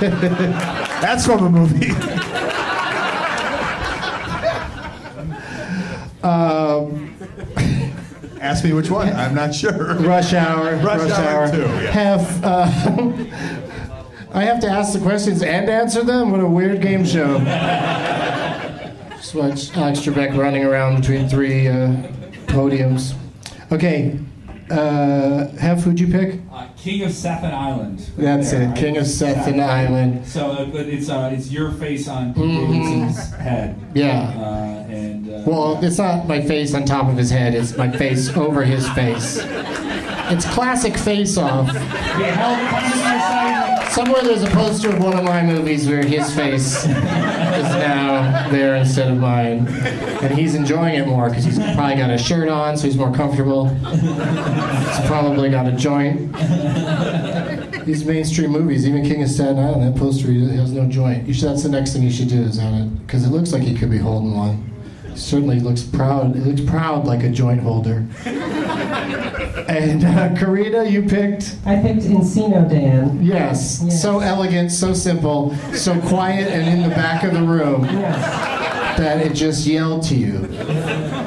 [1.00, 1.90] That's from a movie.
[6.24, 7.14] Um,
[8.40, 9.08] Ask me which one.
[9.12, 9.94] I'm not sure.
[9.96, 10.76] Rush Hour.
[10.76, 11.90] Rush Hour two, yeah.
[11.90, 12.62] Have uh,
[14.32, 16.30] I have to ask the questions and answer them?
[16.30, 17.38] What a weird game show.
[19.34, 21.88] Watch Alex Trebek running around between three uh,
[22.46, 23.14] podiums.
[23.72, 24.18] Okay.
[24.70, 26.40] Uh, have who'd you pick?
[26.52, 27.98] Uh, King of Staten Island.
[28.16, 28.66] That's There, it.
[28.68, 28.76] right?
[28.76, 30.26] King of Staten Island.
[30.26, 32.72] So uh, but it's uh, it's your face on Pete Mhm.
[32.72, 33.76] Davidson's head.
[33.94, 34.20] Yeah.
[34.38, 37.54] Uh, and uh, Well, it's not my face on top of his head.
[37.54, 39.38] It's my face over his face.
[40.30, 41.68] It's classic face off.
[43.94, 48.74] Somewhere there's a poster of one of my movies where his face is now there
[48.74, 49.68] instead of mine.
[49.68, 53.14] And he's enjoying it more because he's probably got a shirt on, so he's more
[53.14, 53.68] comfortable.
[53.68, 56.32] He's probably got a joint.
[57.84, 61.28] These mainstream movies, even King of Staten Island, that poster he has no joint.
[61.28, 63.52] You should, that's the next thing you should do is have it, because it looks
[63.52, 64.73] like he could be holding one.
[65.16, 66.34] Certainly looks proud.
[66.34, 68.04] He looks proud like a joint holder.
[69.66, 71.56] And uh, Karina, you picked?
[71.64, 73.24] I picked Encino Dan.
[73.24, 74.00] Yes.
[74.00, 79.32] So elegant, so simple, so quiet and in the back of the room that it
[79.32, 80.38] just yelled to you.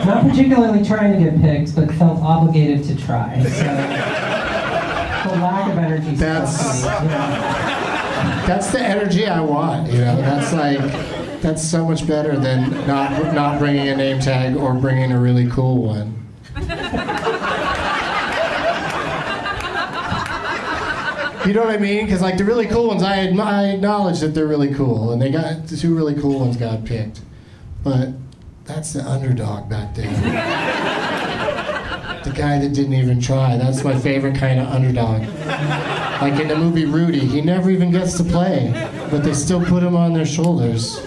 [0.05, 3.41] Not particularly trying to get picked, but felt obligated to try.
[3.43, 3.49] So
[5.29, 6.15] the lack of energy.
[6.15, 8.43] That's yeah.
[8.47, 9.91] that's the energy I want.
[9.91, 10.79] You know, that's like
[11.41, 15.49] that's so much better than not not bringing a name tag or bringing a really
[15.49, 16.13] cool one.
[21.47, 22.03] You know what I mean?
[22.03, 25.31] Because like the really cool ones, I, I acknowledge that they're really cool, and they
[25.31, 27.21] got the two really cool ones got picked,
[27.85, 28.09] but
[28.65, 30.11] that's the underdog back there.
[32.25, 33.55] the guy that didn't even try.
[33.55, 35.21] That's my favorite kind of underdog.
[36.21, 38.73] Like in the movie Rudy, he never even gets to play,
[39.09, 40.99] but they still put him on their shoulders.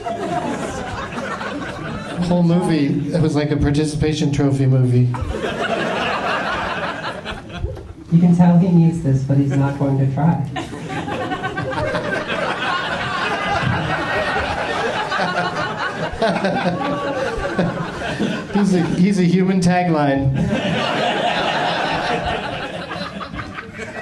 [2.28, 5.06] Whole movie, it was like a participation trophy movie.
[8.12, 10.44] You can tell he needs this, but he's not going to try.
[18.54, 21.09] he's a he's a human tagline.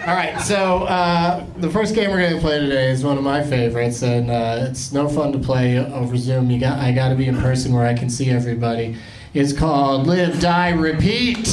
[0.08, 3.22] All right, so uh, the first game we're going to play today is one of
[3.22, 6.50] my favorites, and uh, it's no fun to play over Zoom.
[6.50, 8.96] You got, I got to be in person where I can see everybody.
[9.34, 11.46] It's called Live, Die, Repeat.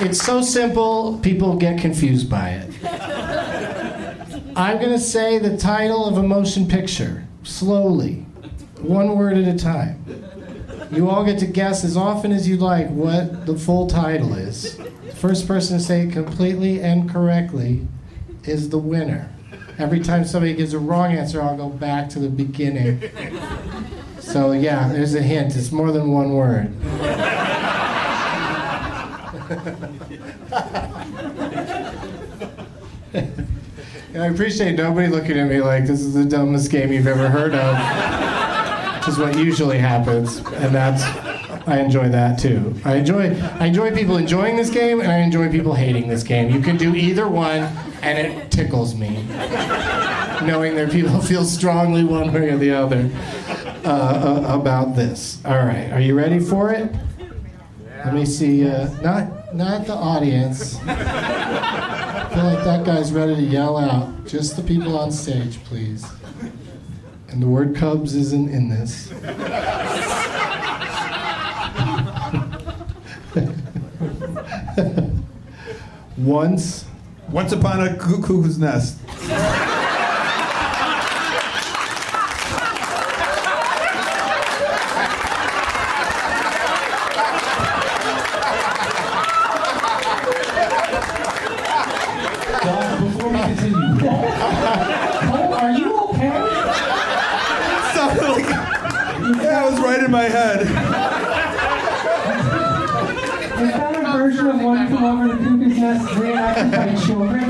[0.00, 2.72] It's so simple, people get confused by it.
[4.56, 8.24] I'm going to say the title of a motion picture slowly,
[8.80, 10.29] one word at a time.
[10.90, 14.78] You all get to guess as often as you like what the full title is.
[15.14, 17.86] First person to say it completely and correctly
[18.44, 19.32] is the winner.
[19.78, 23.02] Every time somebody gives a wrong answer, I'll go back to the beginning.
[24.18, 25.56] So, yeah, there's a hint.
[25.56, 26.74] It's more than one word.
[34.12, 37.54] I appreciate nobody looking at me like this is the dumbest game you've ever heard
[37.54, 37.76] of,
[39.08, 41.02] is what usually happens, and that's
[41.66, 42.74] I enjoy that too.
[42.84, 46.50] I enjoy I enjoy people enjoying this game, and I enjoy people hating this game.
[46.50, 47.62] You can do either one,
[48.02, 49.24] and it tickles me,
[50.42, 53.10] knowing that people feel strongly one way or the other
[53.84, 55.44] uh, uh, about this.
[55.44, 56.92] All right, are you ready for it?
[58.04, 58.68] Let me see.
[58.68, 60.78] Uh, not not the audience.
[60.86, 64.26] I feel like that guy's ready to yell out.
[64.26, 66.06] Just the people on stage, please.
[67.30, 69.12] And the word Cubs isn't in this.
[76.16, 76.84] Once.
[77.30, 78.98] Once upon a cuckoo's nest.
[92.62, 96.30] Don, before we continue, Cole, are you okay?
[97.94, 98.48] Sounded like,
[99.42, 100.60] yeah, it was right in my head.
[103.60, 107.44] Is that a version of One Flew Over the Cuckoo's Nest reenacted by children?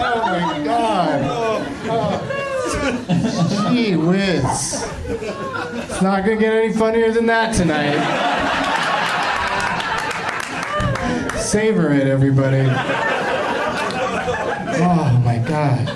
[0.00, 1.20] Oh my god.
[3.72, 4.84] Gee whiz.
[5.06, 7.98] It's not gonna get any funnier than that tonight.
[11.38, 12.66] Savor it, everybody.
[14.80, 15.88] Oh my god.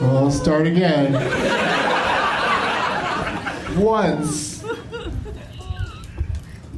[0.00, 1.12] Well, I'll start again.
[3.78, 4.64] Once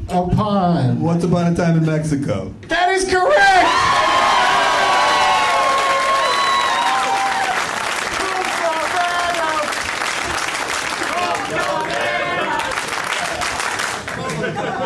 [0.09, 1.01] upon.
[1.01, 2.53] Once upon a time in Mexico.
[2.69, 3.69] That is correct!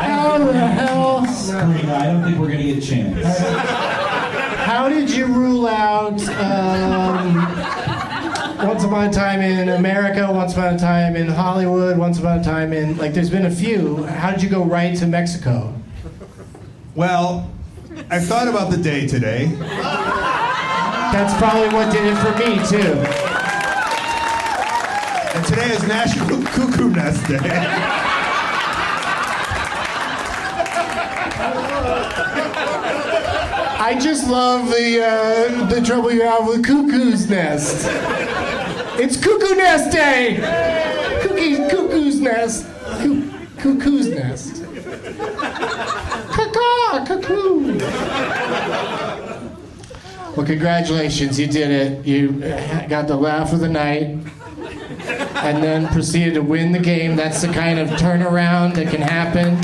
[0.00, 1.24] How the hell?
[1.48, 3.26] Karina, I don't think we're gonna get a chance.
[4.58, 7.36] How did you rule out um,
[8.66, 12.42] Once Upon a Time in America, Once Upon a Time in Hollywood, Once Upon a
[12.42, 13.12] Time in like?
[13.12, 14.04] There's been a few.
[14.04, 15.74] How did you go right to Mexico?
[16.94, 17.50] Well,
[18.08, 19.44] I thought about the day today.
[21.12, 22.94] That's probably what did it for me too.
[25.36, 27.36] And today is National Cuckoo Nest Day.
[33.80, 37.86] I just love the uh, the trouble you have with Cuckoo's Nest.
[39.00, 40.38] It's Cuckoo Nest Day.
[41.22, 42.66] Cookies, Cuckoo's Nest.
[43.00, 44.64] Coo- cuckoo's Nest.
[46.88, 47.78] Caw, cuckoo.
[50.36, 52.06] Well, congratulations, you did it.
[52.06, 54.16] You uh, got the laugh of the night.
[55.36, 57.14] And then proceeded to win the game.
[57.16, 59.54] That's the kind of turnaround that can happen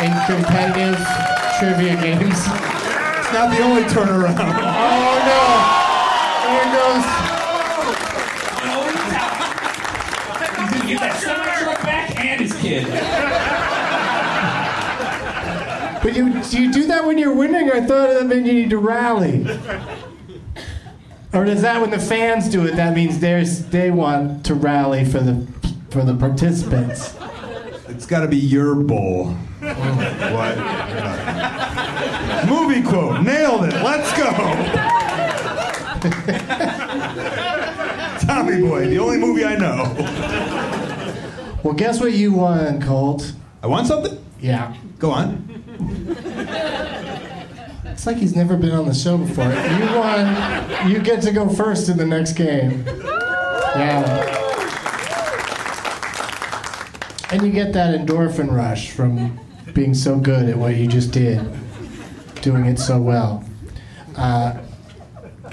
[0.00, 0.98] in competitive
[1.58, 2.38] trivia games.
[2.38, 4.38] It's not the only turnaround.
[4.38, 5.76] Oh no!
[6.50, 6.80] There
[10.60, 12.86] He's gonna get that semi truck back and his kid.
[16.02, 17.70] But you do you do that when you're winning?
[17.70, 19.46] I thought that meant you need to rally.
[21.32, 22.74] Or does that when the fans do it?
[22.76, 25.46] That means there's they want to rally for the
[25.90, 27.14] for the participants.
[27.88, 29.32] It's got to be your bowl.
[29.60, 30.56] What?
[32.48, 33.22] Movie quote.
[33.22, 33.74] Nailed it.
[33.74, 34.30] Let's go.
[38.26, 39.84] Tommy Boy, the only movie I know.
[41.62, 43.32] Well, guess what you won, Colt?
[43.62, 44.18] I won something?
[44.40, 44.74] Yeah.
[44.98, 45.46] Go on.
[48.00, 49.44] It's like he's never been on the show before.
[49.44, 50.90] You won.
[50.90, 52.82] You get to go first in the next game.
[52.86, 54.26] Yeah.
[57.30, 59.38] And you get that endorphin rush from
[59.74, 61.46] being so good at what you just did,
[62.40, 63.44] doing it so well.
[64.16, 64.56] Uh,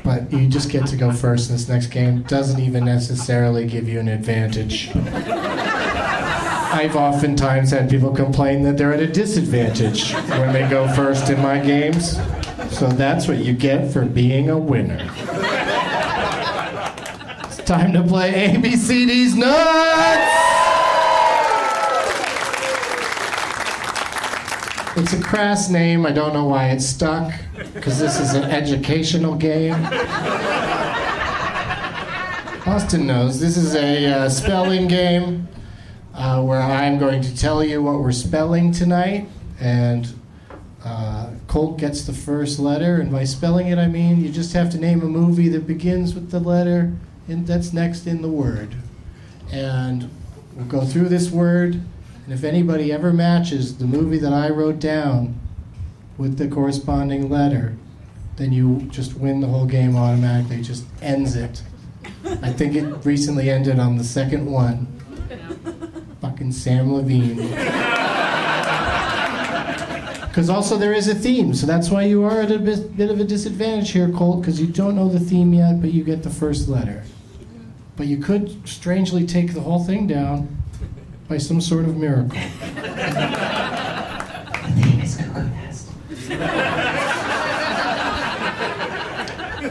[0.06, 2.24] but you just get to go first in this next game.
[2.24, 4.90] Doesn't even necessarily give you an advantage.
[6.78, 11.42] I've oftentimes had people complain that they're at a disadvantage when they go first in
[11.42, 12.18] my games.
[12.70, 15.00] So that's what you get for being a winner.
[17.46, 20.32] It's time to play ABCD's Nuts!
[24.98, 26.06] It's a crass name.
[26.06, 27.34] I don't know why it's stuck,
[27.74, 29.84] because this is an educational game.
[32.68, 33.40] Austin knows.
[33.40, 35.48] This is a uh, spelling game
[36.18, 40.12] uh, where I'm going to tell you what we're spelling tonight, and
[40.84, 43.00] uh, Colt gets the first letter.
[43.00, 46.16] And by spelling it, I mean you just have to name a movie that begins
[46.16, 46.94] with the letter
[47.28, 48.76] in, that's next in the word.
[49.52, 50.10] And
[50.56, 54.80] we'll go through this word, and if anybody ever matches the movie that I wrote
[54.80, 55.40] down
[56.18, 57.76] with the corresponding letter,
[58.38, 60.58] then you just win the whole game automatically.
[60.58, 61.62] It just ends it.
[62.26, 64.97] I think it recently ended on the second one.
[66.38, 67.38] Fucking Sam Levine.
[70.28, 73.10] Because also there is a theme, so that's why you are at a bit, bit
[73.10, 76.22] of a disadvantage here, Colt, because you don't know the theme yet, but you get
[76.22, 77.04] the first letter.
[77.96, 80.62] But you could strangely take the whole thing down
[81.28, 82.38] by some sort of miracle.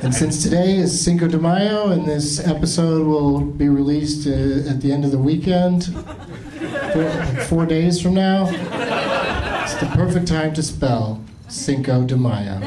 [0.03, 4.81] And since today is Cinco de Mayo and this episode will be released uh, at
[4.81, 5.95] the end of the weekend,
[6.93, 7.11] four,
[7.45, 8.49] four days from now,
[9.63, 12.61] it's the perfect time to spell Cinco de Mayo.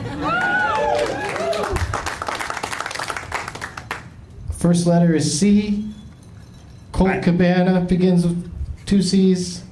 [4.52, 5.86] First letter is C.
[6.92, 8.52] Colt Cabana begins with
[8.86, 9.64] two C's.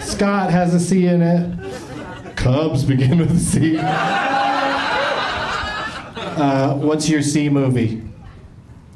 [0.00, 2.36] Scott has a C in it.
[2.36, 3.78] Cubs begin with a C.
[6.36, 8.02] Uh, what's your C movie?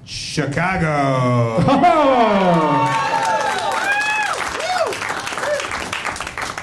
[0.06, 0.86] Chicago.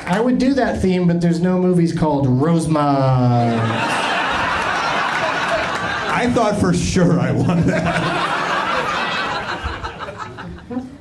[0.06, 3.62] I would do that theme, but there's no movies called Rosemont.
[6.14, 8.30] I thought for sure I won that.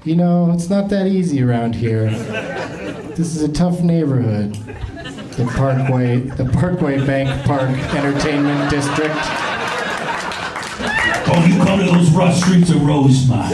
[0.05, 2.09] You know, it's not that easy around here.
[3.17, 4.55] This is a tough neighborhood.
[4.55, 9.50] The Parkway, the Parkway Bank Park Entertainment District.
[11.33, 13.51] Oh, you come to those rough streets of Rosemont.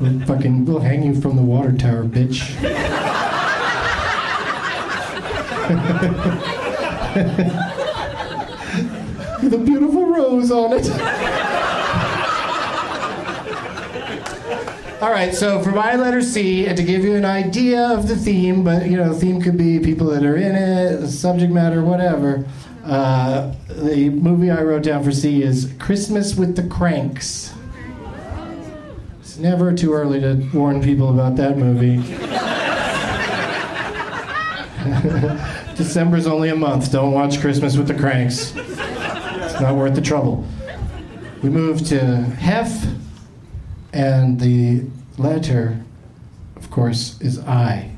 [0.00, 2.60] We'll fucking, we'll hang you from the water tower, bitch.
[9.42, 10.90] With a beautiful rose on it.
[15.02, 18.16] All right, so for my letter C, and to give you an idea of the
[18.16, 22.44] theme, but you know, theme could be people that are in it, subject matter, whatever.
[22.84, 27.54] Uh, the movie I wrote down for C is Christmas with the Cranks.
[29.20, 31.96] It's never too early to warn people about that movie.
[35.76, 36.90] December's only a month.
[36.90, 38.52] Don't watch Christmas with the Cranks.
[38.56, 40.44] It's not worth the trouble.
[41.42, 42.84] We move to Hef,
[43.92, 44.84] and the
[45.18, 45.84] letter,
[46.56, 47.92] of course, is I.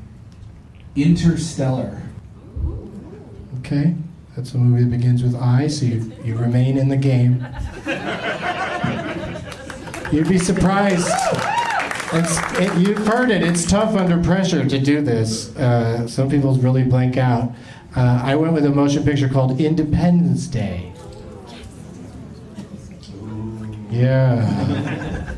[0.95, 2.03] Interstellar.
[3.61, 3.95] Okay?
[4.37, 7.47] That's a movie that begins with I, so you, you remain in the game.
[10.12, 11.09] You'd be surprised.
[12.12, 13.43] It, you've heard it.
[13.43, 15.55] It's tough under pressure to do this.
[15.57, 17.53] Uh, some people really blank out.
[17.97, 20.93] Uh, I went with a motion picture called Independence Day.
[23.91, 25.32] Yeah.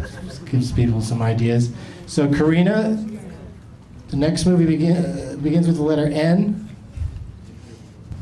[0.47, 1.71] Gives people some ideas.
[2.07, 3.07] So, Karina,
[4.09, 6.66] the next movie begin, uh, begins with the letter N.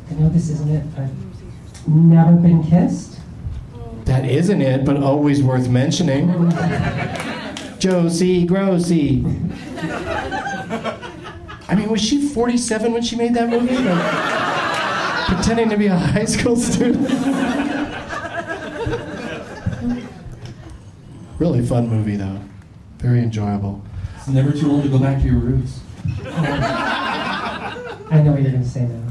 [0.09, 1.09] I know this isn't it, but
[1.87, 3.19] never been kissed.
[4.05, 6.51] That isn't it, but always worth mentioning.
[7.79, 9.23] Josie Grossi.
[11.67, 13.75] I mean, was she 47 when she made that movie?
[13.75, 17.09] Like, pretending to be a high school student?
[21.39, 22.39] really fun movie, though.
[22.99, 23.83] Very enjoyable.
[24.17, 25.79] It's never too old to go back to your roots.
[26.25, 29.04] I know what you're going to say now.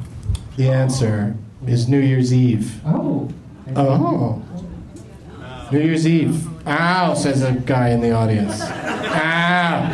[0.57, 1.37] The answer
[1.67, 2.81] is New Year's Eve.
[2.87, 3.29] Oh.
[3.75, 4.43] Oh.
[5.73, 6.47] New Year's Eve.
[6.69, 8.61] Ow, says a guy in the audience.
[8.63, 9.91] Ow.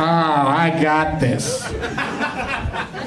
[0.00, 1.70] Oh, I got this.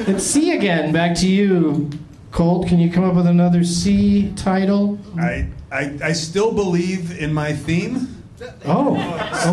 [0.08, 0.92] It's C again.
[0.92, 1.90] Back to you,
[2.32, 2.68] Colt.
[2.68, 5.00] Can you come up with another C title?
[5.20, 8.24] I, I, I still believe in my theme.
[8.66, 8.96] Oh,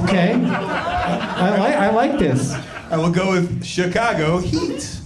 [0.05, 0.33] okay.
[0.35, 2.55] I like I like this.
[2.91, 4.97] I will go with Chicago Heat.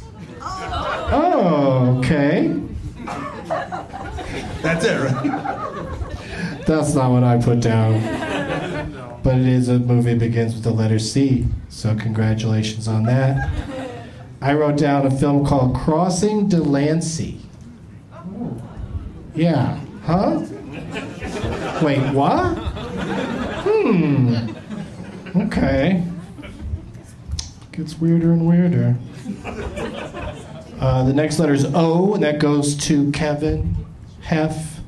[1.15, 2.59] Oh, okay.
[4.63, 6.65] That's it, right?
[6.67, 8.01] That's not what I put down.
[9.23, 11.47] But it is a movie that begins with the letter C.
[11.69, 13.51] So congratulations on that.
[14.41, 17.41] I wrote down a film called Crossing Delancey.
[19.35, 19.79] Yeah.
[20.05, 20.47] Huh?
[21.83, 22.55] Wait, what?
[23.65, 24.37] Hmm.
[25.37, 26.05] Okay.
[27.73, 28.97] Gets weirder and weirder.
[30.83, 33.77] Uh, the next letter is O, and that goes to Kevin
[34.21, 34.81] Hef.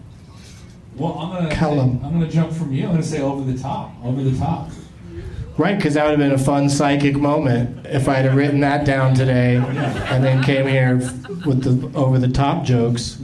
[0.97, 2.01] Well, I'm gonna Callum.
[2.01, 2.83] Say, I'm gonna jump from you.
[2.87, 3.93] I'm gonna say over the top.
[4.03, 4.71] Over the top.
[5.57, 8.85] Right, because that would have been a fun psychic moment if I had written that
[8.85, 10.97] down today and then came here
[11.47, 13.17] with the over the top jokes.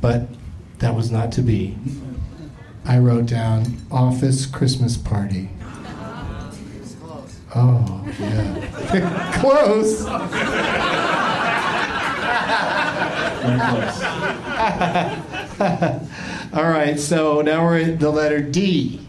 [0.00, 0.26] But
[0.80, 1.78] that was not to be.
[2.84, 5.48] I wrote down office Christmas party.
[7.54, 9.38] Oh, yeah.
[9.40, 10.04] Close.
[16.52, 19.00] All right, so now we're at the letter D.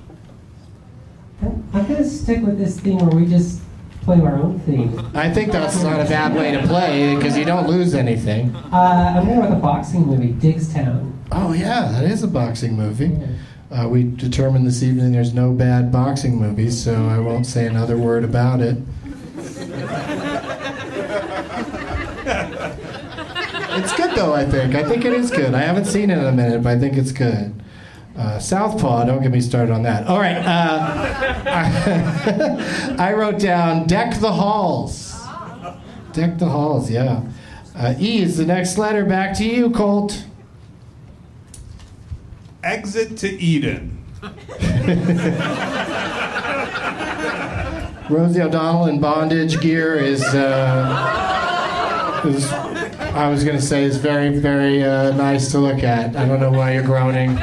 [1.42, 3.62] I'm gonna stick with this theme where we just
[4.02, 5.00] play our own theme.
[5.14, 8.56] I think that's not a bad way to play because you don't lose anything.
[8.56, 11.14] Uh, I'm going with a boxing movie, Diggstown.
[11.32, 13.18] Oh yeah, that is a boxing movie.
[13.70, 17.98] Uh, we determined this evening there's no bad boxing movies, so I won't say another
[17.98, 18.78] word about it.
[23.78, 24.74] it's good though, I think.
[24.74, 25.54] I think it is good.
[25.54, 27.54] I haven't seen it in a minute, but I think it's good.
[28.18, 30.08] Uh, Southpaw, don't get me started on that.
[30.08, 30.80] All right, uh,
[31.46, 35.14] I, I wrote down Deck the Halls.
[36.14, 37.22] Deck the Halls, yeah.
[37.76, 39.06] Uh, e is the next letter.
[39.06, 40.26] Back to you, Colt.
[42.64, 44.04] Exit to Eden.
[48.10, 52.52] Rosie O'Donnell in bondage gear is, uh, is
[53.18, 56.16] I was going to say, is very, very uh, nice to look at.
[56.16, 57.36] I don't know why you're groaning.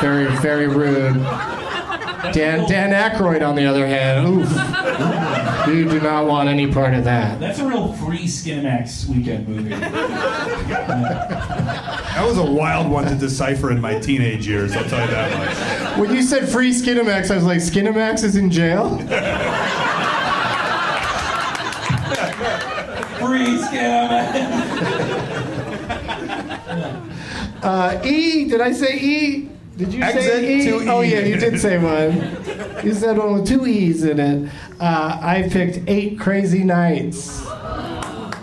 [0.00, 1.14] Very, very rude.
[2.32, 4.50] Dan, Dan Aykroyd, on the other hand, oof.
[5.66, 7.40] You do not want any part of that.
[7.40, 9.70] That's a real free Skinemax weekend movie.
[12.14, 15.38] That was a wild one to decipher in my teenage years, I'll tell you that
[15.38, 15.98] much.
[15.98, 18.98] When you said free Skinemax, I was like, Skinemax is in jail?
[23.34, 24.34] free Skinemax.
[27.62, 29.48] Uh, e, did I say E?
[29.76, 30.64] Did you Exit say E?
[30.66, 31.10] to Oh E.
[31.10, 32.84] yeah, you did say one.
[32.84, 34.50] You said one with two E's in it.
[34.78, 37.40] Uh, I picked Eight Crazy Nights.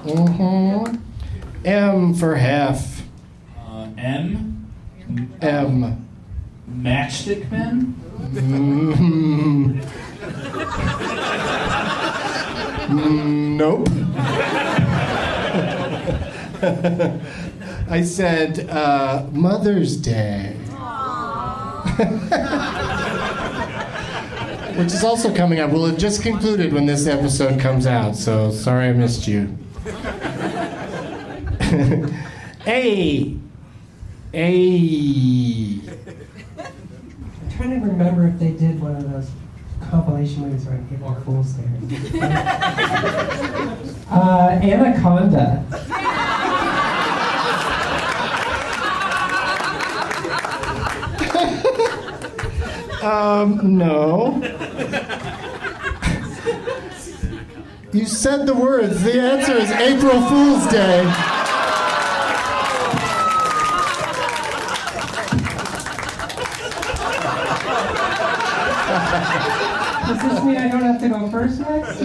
[0.04, 0.96] Mm-hmm.
[1.66, 3.04] M for Hef.
[3.58, 4.68] Uh, M.
[5.42, 6.08] M.
[6.70, 7.96] Matchstick Men.
[8.34, 9.82] Mm,
[12.92, 13.88] Mm, nope.
[17.90, 20.54] I said uh, Mother's Day.
[24.78, 25.72] Which is also coming up.
[25.72, 29.58] Well, it just concluded when this episode comes out, so sorry I missed you.
[32.68, 33.36] A.
[34.34, 35.80] A.
[36.60, 39.30] I'm trying to remember if they did one of those
[39.90, 41.64] compilation movies where April Fool's Day.
[44.12, 45.66] uh, Anaconda.
[53.02, 54.40] Um, no.
[57.94, 59.04] You said the words.
[59.04, 61.04] The answer is April Fool's Day.
[70.08, 71.98] Does this mean I don't have to go first next?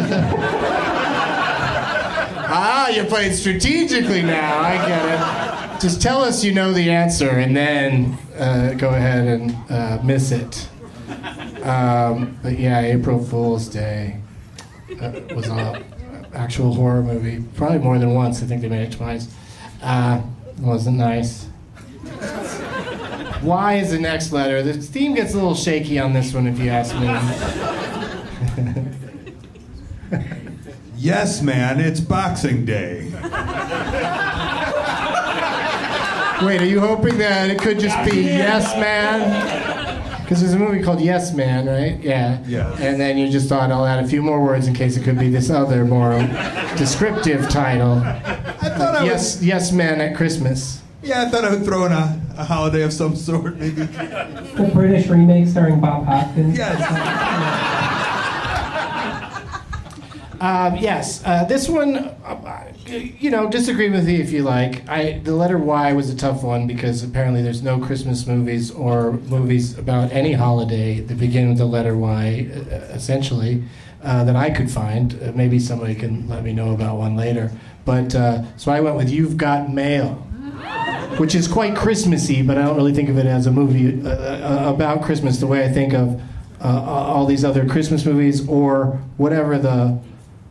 [2.49, 4.61] Ah, you played strategically now.
[4.61, 5.05] I get
[5.75, 5.81] it.
[5.81, 10.33] Just tell us you know the answer and then uh, go ahead and uh, miss
[10.33, 10.69] it.
[11.67, 14.21] Um, but yeah, April Fool's Day
[15.01, 15.85] uh, was an
[16.33, 17.43] actual horror movie.
[17.57, 18.43] Probably more than once.
[18.43, 19.29] I think they made it twice.
[19.83, 21.49] Uh, it wasn't nice.
[23.43, 24.63] Y is the next letter.
[24.63, 27.09] The theme gets a little shaky on this one, if you ask me.
[30.97, 33.11] Yes, man, it's Boxing Day.
[36.43, 39.66] Wait, are you hoping that it could just be Yes Man?
[40.27, 42.03] Because there's a movie called Yes Man, right?
[42.03, 42.43] Yeah.
[42.49, 42.77] Yeah.
[42.81, 45.21] And then you just thought I'll add a few more words in case it could
[45.21, 46.19] be this other more
[46.77, 47.93] descriptive title.
[47.99, 50.83] I thought I yes, Yes Man at Christmas.
[51.01, 53.83] Yeah, I thought I would throw in a, a holiday of some sort, maybe.
[53.83, 56.59] The British remake starring Bob Hoskins.
[60.41, 64.89] Um, yes, uh, this one, uh, you know, disagree with me if you like.
[64.89, 69.13] I the letter Y was a tough one because apparently there's no Christmas movies or
[69.13, 72.59] movies about any holiday that begin with the letter Y, uh,
[72.95, 73.65] essentially,
[74.03, 75.21] uh, that I could find.
[75.23, 77.51] Uh, maybe somebody can let me know about one later.
[77.85, 80.23] But uh, so I went with You've Got Mail.
[81.19, 84.11] Which is quite Christmassy, but I don't really think of it as a movie uh,
[84.11, 86.21] uh, about Christmas the way I think of
[86.61, 89.99] all these other Christmas movies or whatever the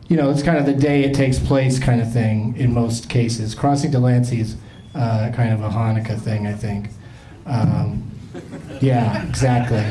[0.08, 3.08] you know, it's kind of the day it takes place kind of thing in most
[3.08, 3.54] cases.
[3.54, 4.56] Crossing Delancey is
[4.94, 6.90] uh, kind of a Hanukkah thing, I think.
[7.44, 8.10] Um,
[8.80, 9.84] yeah, exactly.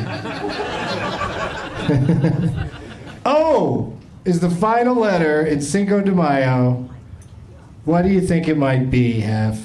[3.25, 3.93] oh,
[4.23, 6.89] is the final letter in Cinco de Mayo.
[7.83, 9.61] What do you think it might be, Hef?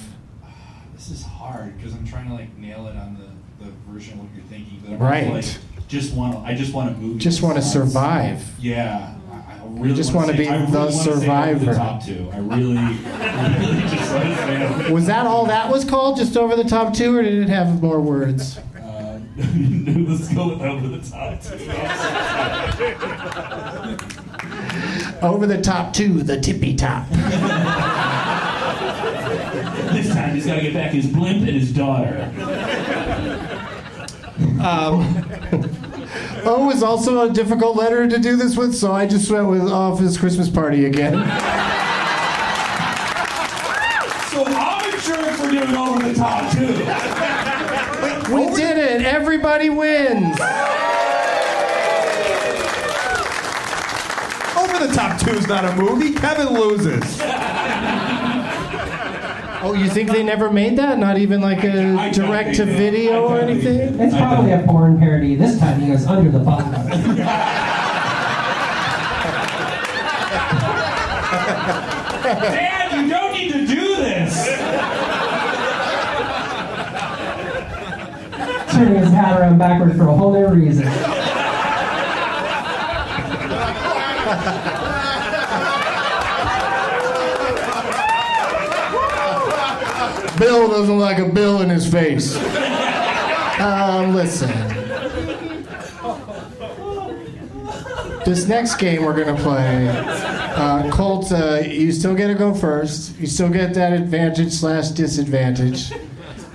[0.95, 4.25] This is hard because I'm trying to like nail it on the, the version of
[4.25, 4.83] what you're thinking.
[4.85, 5.33] But I'm Right.
[5.33, 5.45] Like,
[5.89, 6.39] just want to.
[6.41, 7.19] I just want to move.
[7.19, 8.45] Just want to survive.
[8.61, 9.15] Yeah.
[9.81, 11.65] Really just wanna wanna be really the survivor.
[11.65, 12.31] The top two.
[12.33, 14.93] I really, I really just want to say.
[14.93, 16.19] Was that all that was called?
[16.19, 18.59] Just over the top two, or did it have more words?
[18.59, 21.57] Uh, let's go with over the top two.
[25.27, 27.09] Over the top two, the tippy top.
[29.93, 32.31] this time he's got to get back his blimp and his daughter.
[34.63, 35.70] Um,
[36.45, 39.49] Oh, o is also a difficult letter to do this with, so I just went
[39.49, 41.13] with oh, Office Christmas Party again.
[44.31, 46.67] So I'm in church for doing over the top two.
[48.35, 49.03] We did it!
[49.03, 50.39] Everybody wins!
[54.57, 56.13] Over the Top 2 is not a movie.
[56.13, 57.21] Kevin loses.
[59.63, 60.99] Oh, you think they never made that?
[60.99, 64.01] Not even like a direct to video or anything?
[64.01, 65.35] It's probably a porn parody.
[65.35, 66.73] This time he goes under the bottom.
[72.33, 74.47] Dad, you don't need to do this.
[78.73, 80.87] Turning his hat around backward for a whole new reason.
[90.41, 92.35] Bill doesn't like a bill in his face.
[93.61, 94.49] Um, listen.
[98.25, 103.19] This next game we're gonna play, uh, Colt, uh, you still get to go first.
[103.19, 105.93] You still get that advantage slash disadvantage.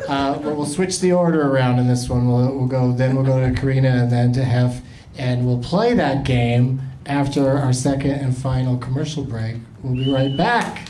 [0.08, 2.28] Uh, but we'll switch the order around in this one.
[2.28, 4.82] We'll, we'll go, then we'll go to Karina and then to Hef,
[5.18, 9.58] and we'll play that game after our second and final commercial break.
[9.84, 10.90] We'll be right back.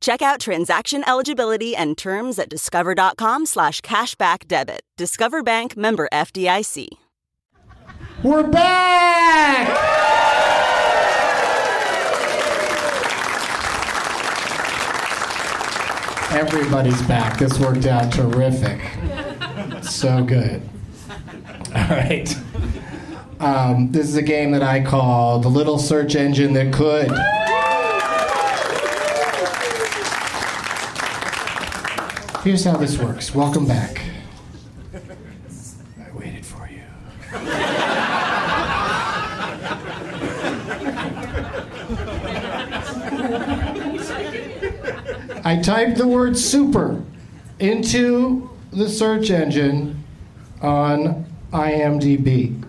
[0.00, 4.82] Check out transaction eligibility and terms at discover.com slash cashback debit.
[4.96, 6.88] Discover Bank member FDIC.
[8.22, 9.68] We're back!
[16.32, 17.38] Everybody's back.
[17.38, 18.80] This worked out terrific.
[19.82, 20.60] So good.
[21.74, 22.36] All right.
[23.40, 27.10] Um, this is a game that I call the little search engine that could.
[32.46, 33.34] Here's how this works.
[33.34, 34.02] Welcome back.
[34.94, 36.80] I waited for you.
[45.44, 47.02] I typed the word super
[47.58, 50.04] into the search engine
[50.62, 52.62] on IMDb.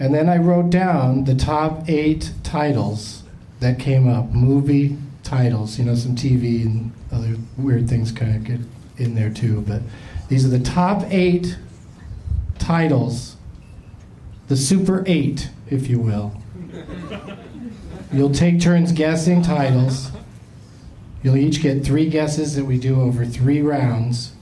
[0.00, 3.22] And then I wrote down the top eight titles
[3.60, 4.98] that came up movie
[5.30, 5.78] titles.
[5.78, 8.60] You know, some TV and other weird things kind of get
[8.98, 9.60] in there too.
[9.62, 9.82] But
[10.28, 11.56] these are the top eight
[12.58, 13.36] titles,
[14.48, 16.34] the super eight, if you will.
[18.12, 20.10] You'll take turns guessing titles.
[21.22, 24.32] You'll each get three guesses that we do over three rounds.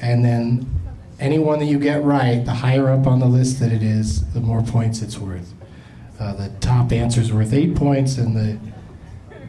[0.00, 0.80] And then
[1.18, 4.32] any one that you get right, the higher up on the list that it is,
[4.32, 5.52] the more points it's worth.
[6.18, 8.58] Uh, the top answer is worth eight points, and the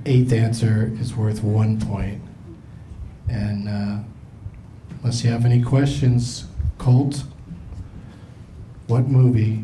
[0.05, 2.21] eighth answer is worth one point.
[3.29, 3.97] And uh,
[4.99, 6.45] unless you have any questions,
[6.77, 7.23] Colt,
[8.87, 9.63] what movie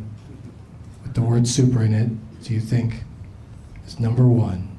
[1.04, 3.04] with the word super in it do you think
[3.86, 4.78] is number one?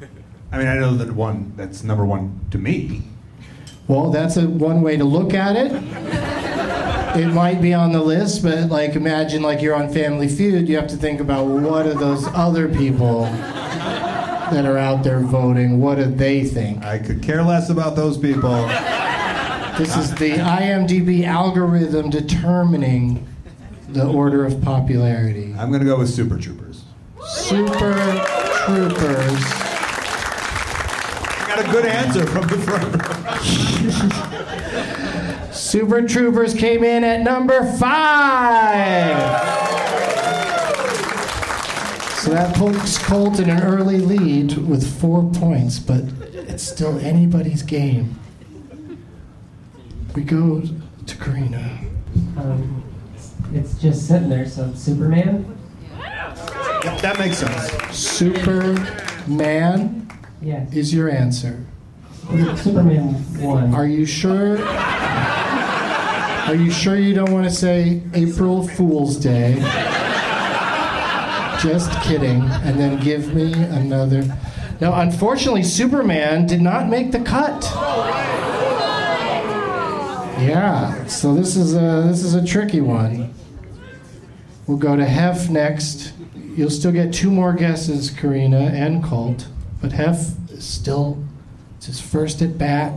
[0.52, 3.02] I mean, I know that one that's number one to me.
[3.88, 6.32] Well, that's a one way to look at it.
[7.16, 10.76] It might be on the list, but like imagine like you're on Family Feud, you
[10.76, 13.24] have to think about what are those other people
[14.50, 16.84] that are out there voting, what do they think?
[16.84, 18.66] I could care less about those people.
[19.78, 23.26] This is the IMDb algorithm determining
[23.88, 25.54] the order of popularity.
[25.58, 26.84] I'm going to go with Super Troopers.
[27.26, 27.92] Super
[28.64, 29.42] Troopers.
[31.38, 32.96] I got a good answer from the front
[35.44, 35.50] row.
[35.52, 39.75] Super Troopers came in at number five.
[42.26, 46.00] So that puts Colt in an early lead with four points, but
[46.32, 48.18] it's still anybody's game.
[50.16, 50.60] We go
[51.06, 51.78] to Karina.
[52.36, 52.82] Um,
[53.54, 55.56] it's just sitting there, so Superman?
[56.82, 57.96] Yep, that makes sense.
[57.96, 60.10] Superman
[60.42, 60.72] Yes.
[60.72, 61.64] is your answer.
[62.56, 63.72] Superman 1.
[63.72, 64.58] Are you sure?
[64.66, 69.62] Are you sure you don't want to say April Fool's Day?
[71.60, 72.42] Just kidding.
[72.42, 74.24] And then give me another.
[74.80, 77.64] Now, unfortunately, Superman did not make the cut.
[80.38, 83.32] Yeah, so this is a this is a tricky one.
[84.66, 86.12] We'll go to Hef next.
[86.34, 89.48] You'll still get two more guesses, Karina and Colt,
[89.80, 91.24] but Hef is still
[91.76, 92.92] it's his first at bat.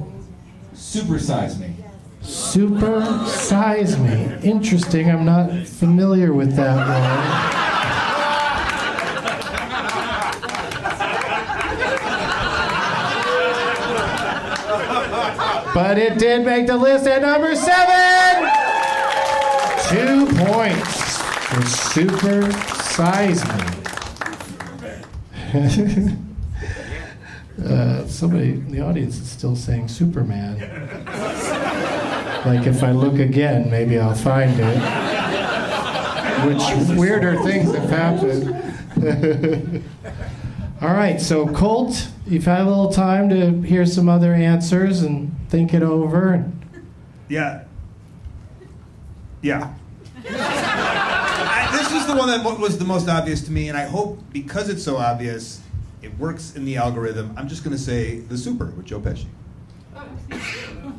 [0.73, 1.75] Supersize me.
[2.21, 4.35] Super size me.
[4.43, 5.09] Interesting.
[5.09, 7.58] I'm not familiar with that one.
[15.81, 18.51] But it did make the list at number seven.
[19.87, 22.51] Two points for Super
[22.83, 23.53] Size Me.
[27.65, 30.59] uh, somebody in the audience is still saying Superman.
[32.45, 34.77] Like if I look again, maybe I'll find it.
[36.45, 36.61] Which
[36.97, 38.53] weirder things have happened.
[40.81, 45.35] All right, so Colt, you've had a little time to hear some other answers and
[45.49, 46.49] think it over.
[47.27, 47.65] Yeah.
[49.41, 49.73] Yeah.
[50.29, 54.19] I, this was the one that was the most obvious to me, and I hope
[54.31, 55.61] because it's so obvious,
[56.01, 57.33] it works in the algorithm.
[57.35, 59.25] I'm just going to say the super with Joe Pesci.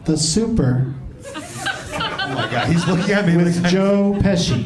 [0.05, 4.64] The Super Oh my God, he's looking at me with Joe Pesci.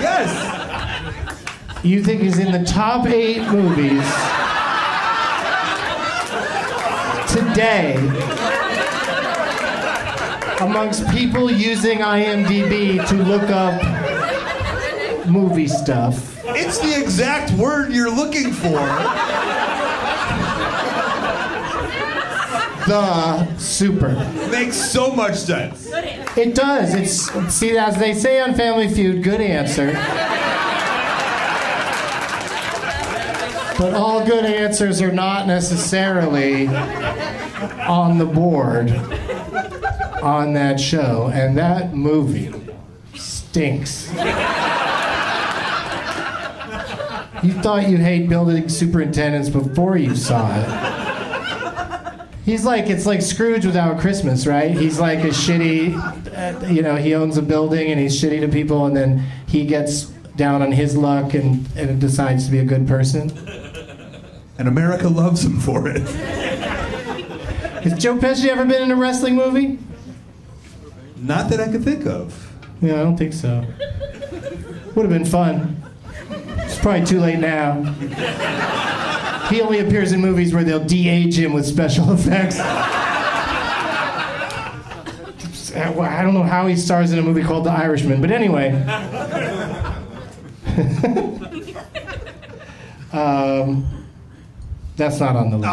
[0.00, 0.61] Yes.
[1.84, 4.04] You think is in the top eight movies
[7.28, 7.96] today
[10.60, 13.82] amongst people using IMDb to look up
[15.26, 16.38] movie stuff?
[16.44, 18.78] It's the exact word you're looking for.
[22.86, 24.14] The Super.
[24.52, 25.90] Makes so much sense.
[26.36, 26.94] It does.
[26.94, 29.90] It's see as they say on Family Feud, good answer.
[33.82, 38.92] But all good answers are not necessarily on the board
[40.22, 42.54] on that show, and that movie
[43.16, 44.08] stinks.
[47.42, 52.20] You thought you hate building superintendents before you saw it.
[52.44, 54.70] He's like it's like Scrooge without Christmas, right?
[54.70, 55.96] He's like a shitty,
[56.36, 59.66] uh, you know, he owns a building and he's shitty to people, and then he
[59.66, 60.04] gets
[60.36, 63.28] down on his luck and, and decides to be a good person.
[64.62, 66.02] And America loves him for it.
[67.82, 69.80] Has Joe Pesci ever been in a wrestling movie?
[71.16, 72.52] Not that I could think of.
[72.80, 73.66] Yeah, I don't think so.
[74.94, 75.82] Would have been fun.
[76.58, 77.82] It's probably too late now.
[79.50, 82.60] He only appears in movies where they'll de-age him with special effects.
[85.74, 88.70] I don't know how he stars in a movie called The Irishman, but anyway.
[93.12, 94.01] um,
[94.96, 95.72] that's not on the list.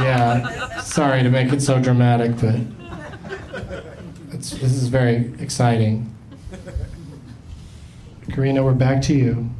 [0.00, 2.56] Yeah, sorry to make it so dramatic, but
[4.32, 6.14] it's, this is very exciting.
[8.32, 9.50] Karina, we're back to you.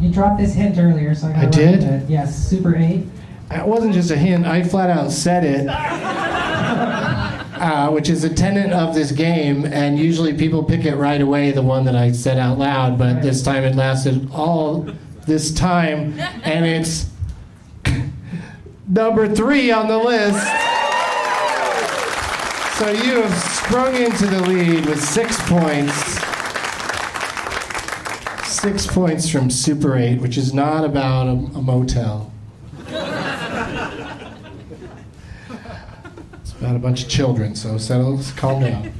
[0.00, 1.82] You dropped this hint earlier, so I I did?
[1.82, 2.08] It.
[2.08, 3.04] Yes, Super 8.
[3.50, 5.68] It wasn't just a hint, I flat out said it.
[7.58, 11.50] Uh, which is a tenet of this game, and usually people pick it right away,
[11.50, 14.88] the one that I said out loud, but this time it lasted all
[15.28, 17.10] this time, and it's
[18.88, 20.42] number three on the list.
[22.78, 26.18] So you have sprung into the lead with six points.
[28.48, 32.32] six points from Super 8, which is not about a, a motel.
[36.40, 38.92] It's about a bunch of children, so settle, calm down.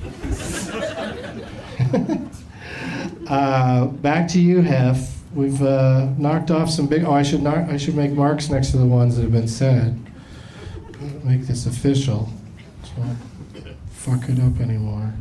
[3.29, 5.18] uh, back to you, Hef.
[5.39, 7.05] We've uh, knocked off some big.
[7.05, 9.47] Oh, I should knock, I should make marks next to the ones that have been
[9.47, 9.97] said.
[11.22, 12.28] Make this official.
[12.82, 13.14] So I
[13.61, 15.14] don't fuck it up anymore.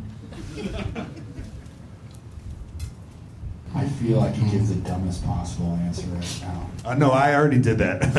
[3.76, 6.68] I feel like you give the dumbest possible answer right now.
[6.84, 8.02] Uh, no, I already did that.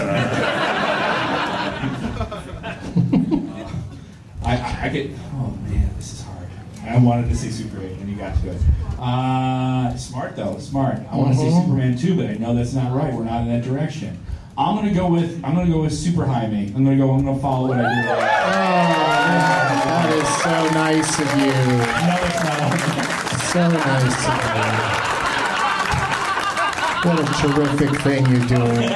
[4.45, 5.11] I, I, I get.
[5.33, 5.88] Oh man, this is hard.
[6.87, 8.57] I wanted to say Super 8, and you got to it.
[8.99, 10.99] Uh, smart though, smart.
[11.11, 11.61] I want to say Mhm.
[11.63, 13.13] Superman 2, but I know that's not right.
[13.13, 14.17] We're not in that direction.
[14.57, 16.73] I'm gonna go with I'm gonna go with Super Jaime.
[16.75, 17.11] I'm gonna go.
[17.11, 18.05] I'm gonna follow what I did.
[18.09, 19.79] Right.
[19.85, 21.53] That is so nice of you.
[22.09, 22.77] No, it's not.
[23.53, 24.67] So nice of you.
[27.09, 28.91] What a terrific thing you're doing.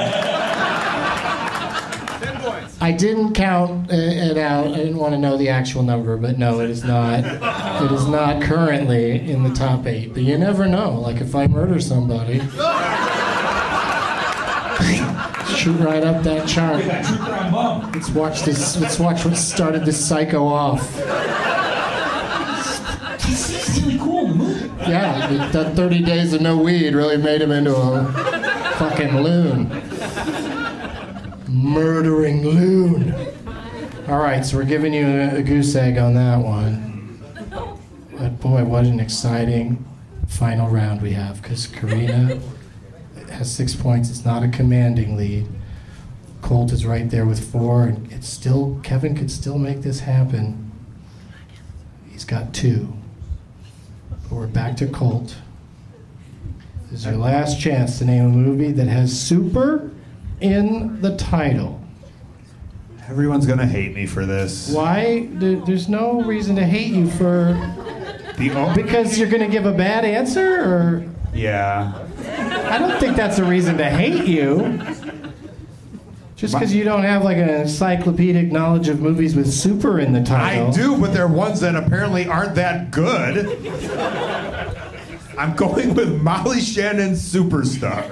[2.82, 4.68] I didn't count uh, it out.
[4.68, 7.24] I didn't want to know the actual number, but no, it is not.
[7.84, 10.14] It is not currently in the top eight.
[10.14, 11.02] But you never know.
[11.02, 12.40] Like if I murder somebody,
[15.54, 16.82] shoot right up that chart.
[16.82, 17.92] True crime bum.
[17.92, 18.80] Let's watch this.
[18.80, 20.90] Let's watch what started this psycho off.
[23.22, 24.70] He's really cool in the movie.
[24.90, 28.06] Yeah, that 30 days of no weed really made him into a
[28.78, 29.68] fucking loon.
[31.50, 33.14] Murdering loon.
[34.08, 36.93] All right, so we're giving you a, a goose egg on that one.
[38.24, 39.86] But boy, what an exciting
[40.30, 42.40] final round we have because Karina
[43.30, 44.10] has six points.
[44.10, 45.46] It's not a commanding lead.
[46.42, 50.72] Colt is right there with four, and it's still Kevin could still make this happen.
[52.14, 52.94] He's got two.
[54.30, 55.36] But we're back to Colt.
[56.90, 59.92] This is your last chance to name a movie that has super
[60.40, 61.82] in the title.
[63.10, 64.70] Everyone's gonna hate me for this.
[64.70, 65.28] Why?
[65.34, 68.02] There's no reason to hate you for.
[68.38, 71.94] The o- Because you're going to give a bad answer, or yeah.
[72.70, 74.80] I don't think that's a reason to hate you.
[76.36, 80.22] Just because you don't have like an encyclopedic knowledge of movies with super in the
[80.24, 80.68] title.
[80.68, 83.48] I do, but they're ones that apparently aren't that good.
[85.38, 88.04] I'm going with Molly Shannon Superstar.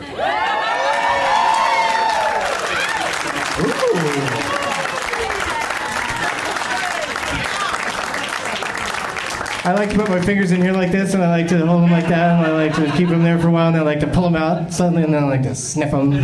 [9.64, 11.84] I like to put my fingers in here like this, and I like to hold
[11.84, 13.84] them like that, and I like to keep them there for a while, and then
[13.84, 16.10] I like to pull them out suddenly, and then I like to sniff them.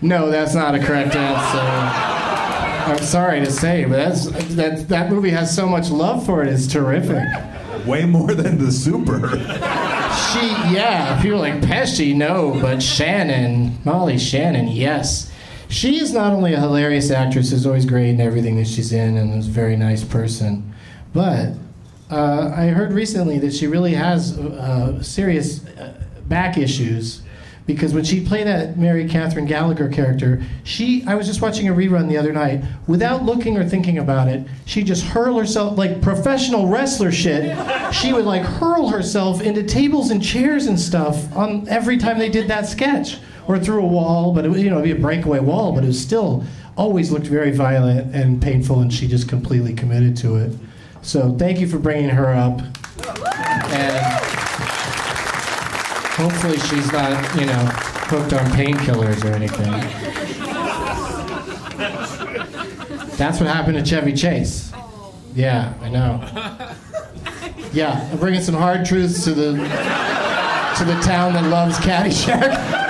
[0.00, 2.12] no, that's not a correct answer.
[2.92, 6.48] I'm sorry to say, but that's that that movie has so much love for it.
[6.48, 7.26] It's terrific.
[7.84, 9.28] Way more than the Super.
[10.30, 15.31] She, yeah, people like Pesci, no, but Shannon, Molly Shannon, yes.
[15.72, 19.16] She is not only a hilarious actress, who's always great in everything that she's in,
[19.16, 20.74] and is a very nice person,
[21.14, 21.54] but
[22.10, 25.98] uh, I heard recently that she really has uh, serious uh,
[26.28, 27.22] back issues
[27.64, 31.72] because when she played that Mary Catherine Gallagher character, she I was just watching a
[31.72, 32.62] rerun the other night.
[32.86, 37.56] Without looking or thinking about it, she just hurl herself like professional wrestler shit.
[37.94, 42.28] She would like hurl herself into tables and chairs and stuff on every time they
[42.28, 43.16] did that sketch
[43.48, 44.32] or through a wall.
[44.32, 46.44] But it, was- you know, it'd be a breakaway wall, but it was still
[46.76, 50.52] always looked very violent and painful, and she just completely committed to it.
[51.02, 52.60] So thank you for bringing her up.
[53.74, 54.04] And
[56.16, 57.64] hopefully she's not, you know,
[58.08, 59.70] hooked on painkillers or anything.
[63.16, 64.72] That's what happened to Chevy Chase.
[65.34, 66.20] Yeah, I know.
[67.72, 72.80] Yeah, I'm bringing some hard truths to the to the town that loves Caddyshack.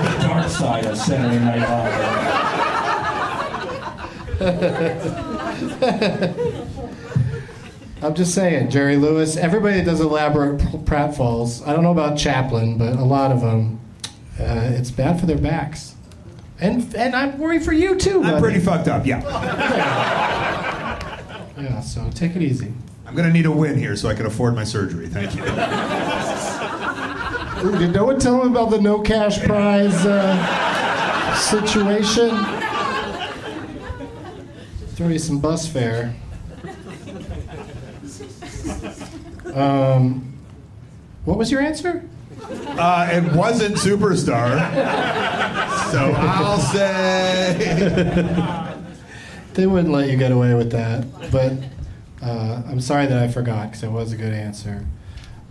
[0.00, 1.66] The dark side of Saturday Night
[8.02, 9.36] I'm just saying, Jerry Lewis.
[9.38, 11.66] Everybody that does elaborate p- pratfalls.
[11.66, 13.80] I don't know about Chaplin, but a lot of them,
[14.38, 15.94] uh, it's bad for their backs.
[16.60, 18.22] And and I'm worried for you too.
[18.22, 19.20] I'm pretty fucked up, yeah.
[21.58, 22.72] Yeah, so take it easy.
[23.06, 25.08] I'm gonna need a win here so I can afford my surgery.
[25.08, 25.42] Thank you.
[27.62, 32.30] Did no one tell him about the no cash prize uh, situation?
[34.94, 36.14] Throw you some bus fare.
[39.54, 40.32] Um,
[41.24, 42.02] what was your answer?
[42.50, 44.56] Uh, it wasn't Superstar.
[45.90, 47.56] So I'll say.
[49.54, 51.52] They wouldn't let you get away with that, but
[52.22, 54.84] Uh, I'm sorry that I forgot because it was a good answer.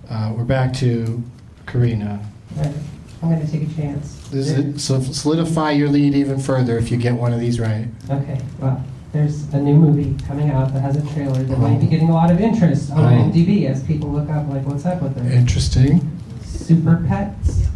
[0.07, 1.23] Uh, we're back to
[1.69, 2.19] Karina.
[2.57, 2.73] Right.
[3.21, 4.27] I'm going to take a chance.
[4.29, 7.87] This is, so solidify your lead even further if you get one of these right.
[8.09, 11.87] Okay, well, there's a new movie coming out that has a trailer that might be
[11.87, 11.89] Oh.
[11.89, 13.07] getting a lot of interest on Oh.
[13.07, 15.33] IMDb as people look up, like, what's up with it?
[15.33, 16.09] Interesting.
[16.43, 17.67] Super Pets.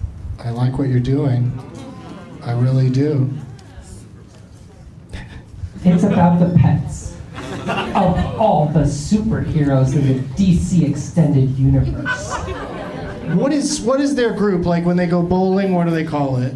[0.44, 1.52] I like what you're doing.
[2.44, 3.30] I really do.
[5.86, 7.18] It's about the pets
[7.68, 12.34] of all the superheroes in the DC Extended Universe.
[13.32, 15.74] What is what is their group like when they go bowling?
[15.74, 16.56] What do they call it?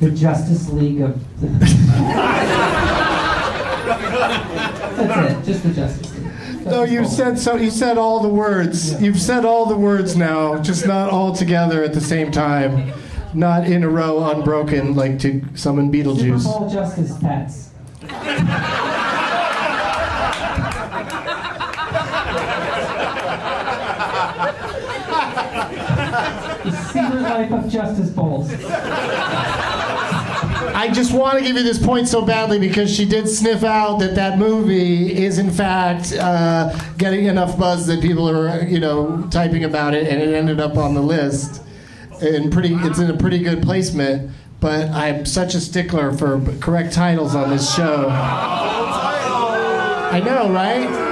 [0.00, 1.40] The Justice League of.
[1.40, 1.46] The
[4.96, 6.66] That's it, just the Justice League.
[6.66, 7.56] No, you said so.
[7.56, 9.00] You said all the words.
[9.00, 12.92] You've said all the words now, just not all together at the same time,
[13.32, 16.44] not in a row, unbroken, like to summon Super Beetlejuice.
[16.44, 17.70] Bowl Justice Pets.
[26.92, 28.52] Secret Life of Justice Bowls.
[30.74, 33.98] I just want to give you this point so badly because she did sniff out
[33.98, 39.26] that that movie is in fact uh, getting enough buzz that people are, you know,
[39.30, 41.62] typing about it, and it ended up on the list.
[42.20, 44.30] And pretty, it's in a pretty good placement.
[44.60, 48.06] But I'm such a stickler for correct titles on this show.
[50.12, 51.11] I know, right?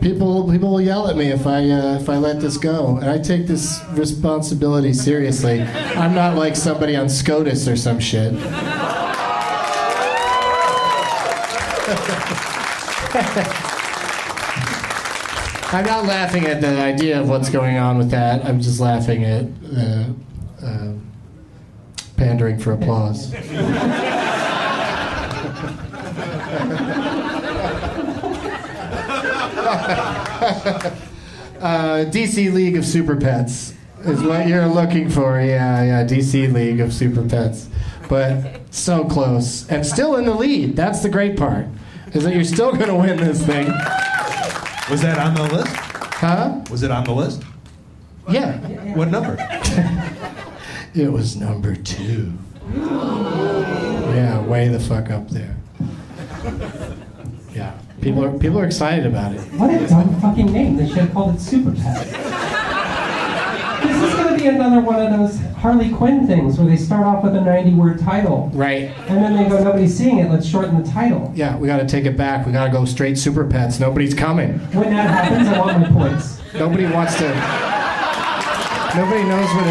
[0.00, 3.10] People, people will yell at me if I uh, if I let this go, and
[3.10, 5.62] I take this responsibility seriously.
[5.62, 8.32] I'm not like somebody on SCOTUS or some shit.
[15.72, 18.44] I'm not laughing at the idea of what's going on with that.
[18.44, 20.04] I'm just laughing at uh,
[20.62, 20.92] uh,
[22.16, 23.34] pandering for applause.
[31.60, 35.40] uh, DC League of Super Pets is what you're looking for.
[35.40, 37.68] Yeah, yeah, DC League of Super Pets.
[38.08, 39.68] But so close.
[39.68, 40.76] And still in the lead.
[40.76, 41.66] That's the great part.
[42.12, 43.66] Is that you're still going to win this thing.
[44.90, 45.76] Was that on the list?
[45.76, 46.60] Huh?
[46.70, 47.42] Was it on the list?
[48.30, 48.58] Yeah.
[48.94, 49.36] What number?
[50.96, 52.32] It was number two.
[52.72, 55.54] Yeah, way the fuck up there.
[58.06, 58.12] Yeah.
[58.12, 59.40] People are people are excited about it.
[59.54, 60.76] What a dumb fucking name.
[60.76, 62.10] They should have called it Super Pets.
[63.82, 67.04] This is going to be another one of those Harley Quinn things where they start
[67.04, 68.50] off with a 90 word title.
[68.54, 68.90] Right.
[69.08, 71.32] And then they go, nobody's seeing it, let's shorten the title.
[71.34, 72.46] Yeah, we got to take it back.
[72.46, 73.80] We got to go straight super pets.
[73.80, 74.58] Nobody's coming.
[74.72, 76.40] When that happens, I want my points.
[76.54, 77.28] Nobody wants to.
[78.96, 79.66] Nobody knows what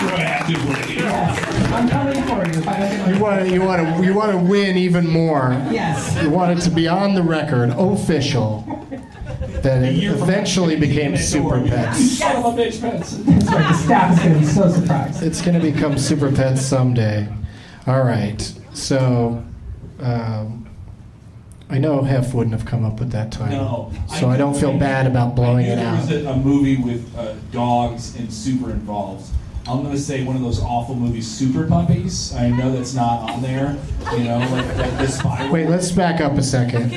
[0.00, 0.06] it.
[0.40, 0.96] Retroactively.
[0.96, 1.72] Yes.
[1.72, 3.52] I'm coming for you if I don't You want to.
[3.52, 4.04] You want to.
[4.04, 5.50] You want to win even more.
[5.70, 6.22] Yes.
[6.22, 8.64] You want it to be on the record, official,
[9.62, 12.18] that it eventually became super pets.
[12.18, 13.16] Son of a bitch, Pets.
[13.16, 15.22] That's right, the staff is going to be so surprised.
[15.22, 17.28] It's going to become super pets someday.
[17.86, 18.40] All right.
[18.72, 19.44] So,
[20.00, 20.68] um,
[21.68, 23.92] I know Hef wouldn't have come up with that title.
[23.92, 24.16] No.
[24.18, 26.08] So I, don't feel bad about blowing I it out.
[26.08, 29.30] There was a, a movie with uh, dogs and super involved.
[29.66, 32.34] I'm gonna say one of those awful movies, Super Puppies.
[32.34, 33.76] I know that's not on there.
[34.12, 35.52] You know, like, like the spiral.
[35.52, 36.90] Wait, let's back up a second.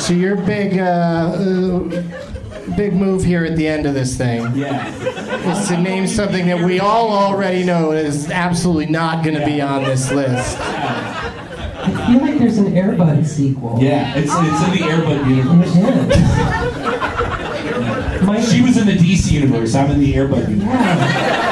[0.00, 2.02] So your big, uh, uh,
[2.76, 4.88] big move here at the end of this thing Yeah.
[5.52, 9.60] is to name something that we all already know is absolutely not going to be
[9.60, 10.56] on this list.
[10.58, 13.78] I feel like there's an Airbud sequel.
[13.80, 15.72] Yeah, it's, it's in the Airbud universe.
[15.76, 15.84] It
[18.38, 18.52] is.
[18.52, 19.74] She was in the DC universe.
[19.74, 20.74] I'm in the Airbud universe.
[20.74, 21.45] yeah.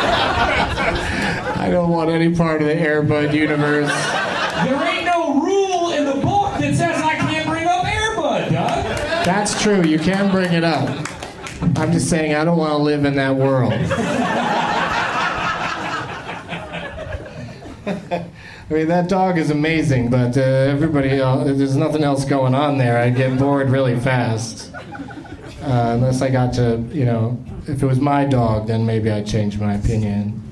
[1.65, 3.89] I don't want any part of the Airbud universe.
[3.89, 9.25] There ain't no rule in the book that says I can't bring up Airbud, Doug.
[9.25, 9.83] That's true.
[9.83, 10.91] You can bring it up.
[11.79, 13.73] I'm just saying I don't want to live in that world.
[17.87, 18.27] I
[18.69, 22.99] mean, that dog is amazing, but uh, everybody, else, there's nothing else going on there.
[22.99, 24.71] I'd get bored really fast.
[25.63, 29.27] Uh, unless I got to, you know, if it was my dog, then maybe I'd
[29.27, 30.43] change my opinion.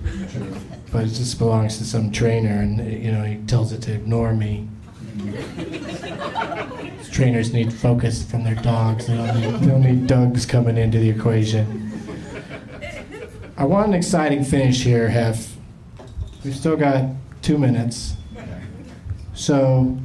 [0.92, 4.34] But it just belongs to some trainer, and, you know, he tells it to ignore
[4.34, 4.68] me.
[7.10, 9.06] Trainers need focus from their dogs.
[9.06, 11.90] They don't need, they don't need dogs coming into the equation.
[13.56, 15.54] I want an exciting finish here, Hef.
[16.44, 17.06] We've still got
[17.42, 18.14] two minutes.
[19.34, 19.98] So,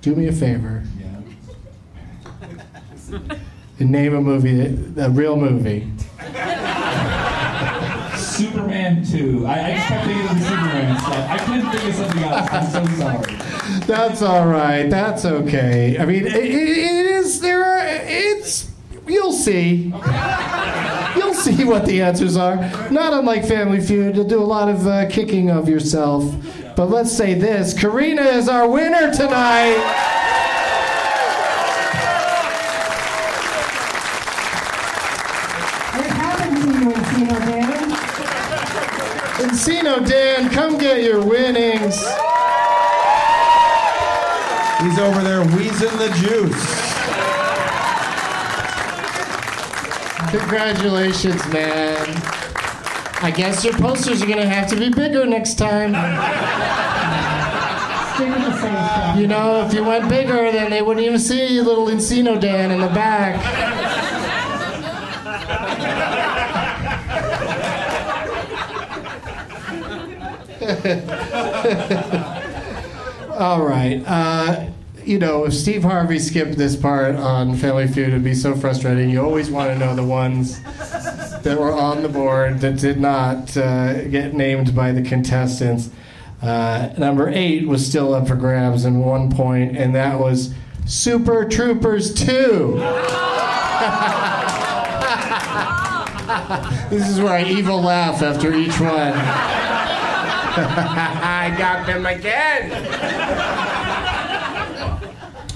[0.00, 0.82] do me a favor
[3.10, 3.18] Yeah.
[3.78, 4.60] and name a movie,
[5.00, 5.90] a real movie.
[8.82, 9.46] Superman 2.
[9.46, 11.30] I, I just kept thinking of the Superman stuff.
[11.30, 12.74] I couldn't think of something else.
[12.74, 13.86] I'm so sorry.
[13.86, 14.90] That's all right.
[14.90, 15.98] That's okay.
[15.98, 17.62] I mean, it, it, it is there.
[17.62, 18.70] Are, it's
[19.06, 19.92] you'll see.
[21.16, 22.56] You'll see what the answers are.
[22.90, 26.34] Not unlike Family Feud, you'll do a lot of uh, kicking of yourself.
[26.76, 30.21] But let's say this: Karina is our winner tonight.
[39.62, 41.94] Encino Dan, come get your winnings.
[44.80, 46.66] He's over there wheezing the juice.
[50.32, 52.08] Congratulations, man.
[53.22, 55.92] I guess your posters are gonna have to be bigger next time.
[58.14, 59.16] Stick with the same stuff.
[59.16, 62.80] You know, if you went bigger, then they wouldn't even see little Encino Dan in
[62.80, 63.38] the back.
[73.38, 74.02] All right.
[74.06, 74.70] Uh,
[75.04, 79.10] you know, if Steve Harvey skipped this part on Family Feud, it'd be so frustrating.
[79.10, 80.62] You always want to know the ones
[81.42, 85.90] that were on the board that did not uh, get named by the contestants.
[86.40, 90.54] Uh, number eight was still up for grabs in one point, and that was
[90.86, 92.24] Super Troopers 2.
[96.90, 99.61] this is where I evil laugh after each one.
[100.56, 102.72] I got them again.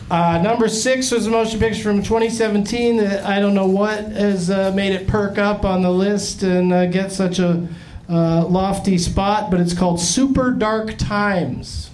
[0.09, 4.51] Uh, number six was a motion picture from 2017 that I don't know what has
[4.51, 7.67] uh, made it perk up on the list and uh, get such a
[8.09, 11.91] uh, lofty spot, but it's called Super Dark Times.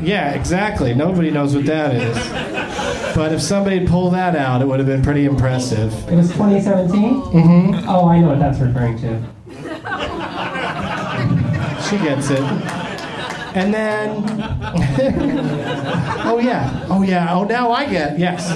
[0.00, 0.94] Yeah, exactly.
[0.94, 3.14] Nobody knows what that is.
[3.14, 5.92] But if somebody pulled that out, it would have been pretty impressive.
[6.08, 7.20] It was 2017?
[7.20, 7.88] Mm-hmm.
[7.88, 10.10] Oh, I know what that's referring to.
[11.88, 12.40] She gets it.
[13.54, 14.10] And then,
[16.26, 18.50] oh yeah, oh yeah, oh now I get yes.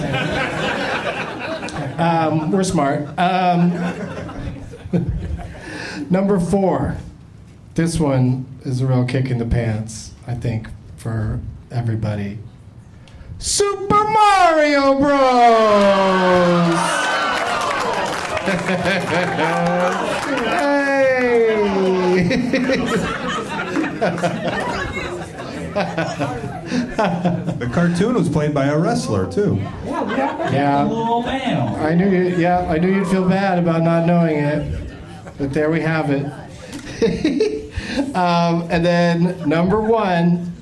[1.98, 3.08] Um, we're smart.
[3.18, 3.72] Um,
[6.10, 6.96] number four.
[7.74, 11.40] This one is a real kick in the pants, I think, for
[11.70, 12.38] everybody.
[13.38, 15.08] Super Mario Bros.
[27.58, 29.56] The cartoon was played by a wrestler too.
[29.84, 30.84] Yeah.
[30.84, 31.74] Little man.
[31.80, 32.36] I knew you.
[32.36, 34.90] Yeah, I knew you'd feel bad about not knowing it,
[35.38, 36.24] but there we have it.
[38.14, 40.52] um, and then number one.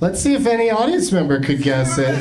[0.00, 2.12] Let's see if any audience member could guess it.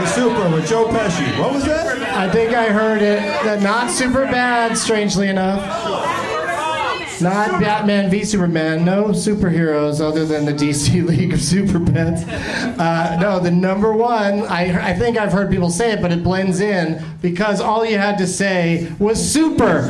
[0.00, 1.38] The Super with Joe Pesci.
[1.38, 2.02] What was that?
[2.16, 3.20] I think I heard it.
[3.44, 5.62] That not super bad, strangely enough.
[7.20, 8.84] Not Batman v Superman.
[8.84, 12.24] No superheroes other than the DC League of Super Pets.
[12.24, 14.42] Uh, no, the number one.
[14.42, 17.98] I, I think I've heard people say it, but it blends in because all you
[17.98, 19.88] had to say was super.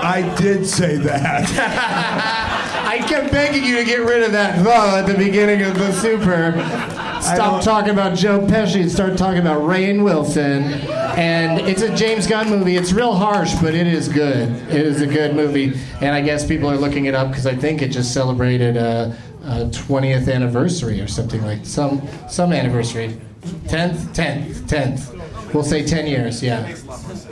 [0.00, 1.48] I did say that.
[2.88, 5.92] I kept begging you to get rid of that the at the beginning of the
[5.92, 7.07] super.
[7.20, 10.64] Stop talking about Joe Pesci and start talking about Rainn Wilson.
[11.18, 12.76] And it's a James Gunn movie.
[12.76, 14.48] It's real harsh, but it is good.
[14.70, 15.72] It is a good movie.
[16.00, 19.16] And I guess people are looking it up because I think it just celebrated a,
[19.42, 23.20] a 20th anniversary or something like some some anniversary.
[23.66, 25.54] 10th, 10th, 10th.
[25.54, 26.42] We'll say 10 years.
[26.42, 26.68] Yeah,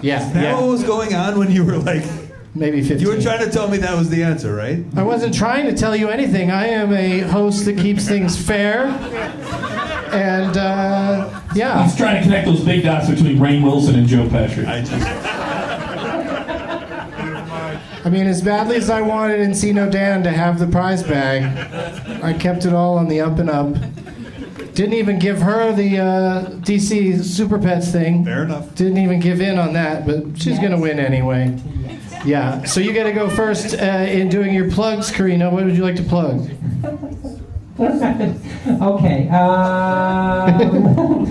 [0.00, 0.54] yeah, That yeah.
[0.60, 2.04] what was going on when you were like,
[2.54, 3.00] Maybe 15.
[3.00, 4.82] you were trying to tell me that was the answer, right?
[4.96, 6.50] I wasn't trying to tell you anything.
[6.50, 8.86] I am a host that keeps things fair.
[10.12, 11.84] And, uh, yeah.
[11.84, 14.66] He's trying to connect those big dots between Rainn Wilson and Joe Pesci.
[14.66, 15.06] I just.
[18.06, 21.42] I mean, as badly as I wanted Encino Dan to have the prize bag,
[22.22, 23.74] I kept it all on the up and up.
[24.74, 28.24] Didn't even give her the uh, DC Super Pets thing.
[28.24, 28.74] Fair enough.
[28.76, 31.58] Didn't even give in on that, but she's going to win anyway.
[32.24, 35.50] Yeah, so you got to go first uh, in doing your plugs, Karina.
[35.50, 36.48] What would you like to plug?
[37.78, 39.28] okay.
[39.28, 39.38] Um,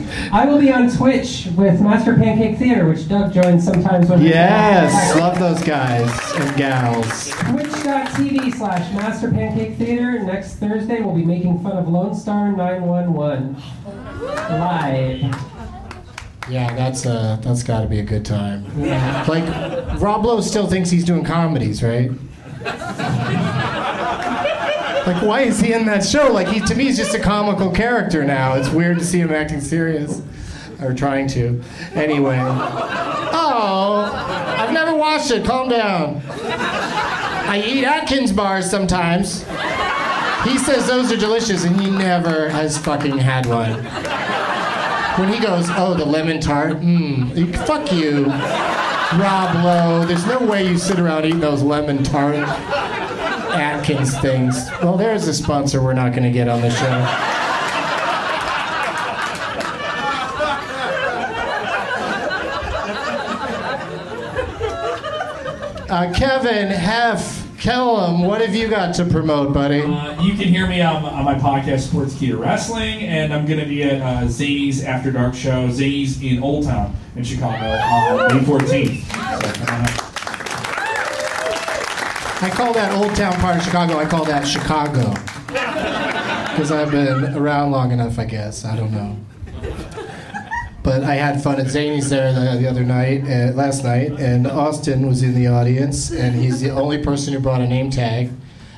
[0.31, 5.15] I will be on Twitch with Master Pancake Theater, which Doug joins sometimes when Yes,
[5.17, 7.29] love those guys and gals.
[7.31, 10.19] Twitch.tv slash Master Pancake Theater.
[10.19, 13.55] Next Thursday, we'll be making fun of Lone Star 911
[14.59, 15.35] live.
[16.47, 18.65] Yeah, that's uh, that's got to be a good time.
[18.77, 19.25] Yeah.
[19.27, 22.11] Like, Rob Lowe still thinks he's doing comedies, right?
[25.05, 26.31] Like, why is he in that show?
[26.31, 28.55] Like, he to me he's just a comical character now.
[28.55, 30.21] It's weird to see him acting serious,
[30.81, 31.61] or trying to.
[31.93, 34.09] Anyway, oh,
[34.57, 35.45] I've never watched it.
[35.45, 36.23] Calm down.
[36.27, 39.43] I eat Atkins bars sometimes.
[40.43, 43.83] He says those are delicious, and he never has fucking had one.
[45.19, 48.25] When he goes, oh, the lemon tart, mmm, fuck you,
[49.21, 50.05] Rob Lowe.
[50.05, 52.35] There's no way you sit around eating those lemon tart
[53.55, 54.55] Atkins things.
[54.81, 57.35] Well, there's a sponsor we're not going to get on the show.
[65.87, 69.81] Uh, Kevin Hef Kellum, what have you got to promote, buddy?
[69.81, 73.65] Uh, you can hear me on, on my podcast, Sportskeeda Wrestling, and I'm going to
[73.65, 78.43] be at uh, Zanies After Dark show, Zanies in Old Town in Chicago on May
[78.43, 79.97] 14th.
[79.97, 80.04] So,
[82.41, 85.13] I call that Old Town part of Chicago, I call that Chicago.
[86.51, 88.65] Because I've been around long enough, I guess.
[88.65, 89.17] I don't know.
[90.83, 94.45] But I had fun at Zanies there the, the other night, uh, last night, and
[94.45, 98.29] Austin was in the audience, and he's the only person who brought a name tag.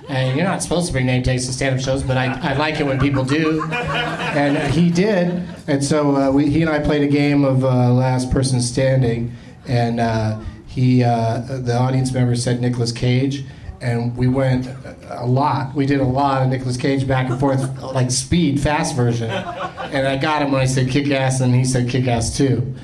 [0.07, 2.79] And you're not supposed to bring name tags to stand-up shows, but I, I like
[2.79, 3.63] it when people do.
[3.69, 5.43] And he did.
[5.67, 9.35] And so uh, we, he and I played a game of uh, last person standing,
[9.67, 10.39] and uh,
[10.77, 13.43] he, uh, the audience member said Nicolas Cage,
[13.81, 14.67] and we went
[15.09, 15.73] a lot.
[15.73, 19.31] We did a lot of Nicolas Cage back and forth, like speed, fast version.
[19.31, 22.75] And I got him when I said kick ass, and he said kick ass too.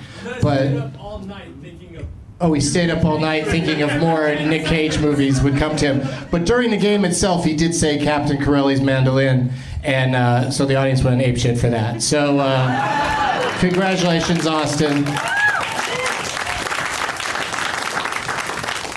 [0.41, 0.91] But
[2.41, 5.93] oh, he stayed up all night thinking of more Nick Cage movies would come to
[5.93, 6.27] him.
[6.31, 9.51] But during the game itself, he did say Captain Corelli's mandolin,
[9.83, 12.01] and uh, so the audience went ape shit for that.
[12.01, 15.05] So uh, congratulations, Austin.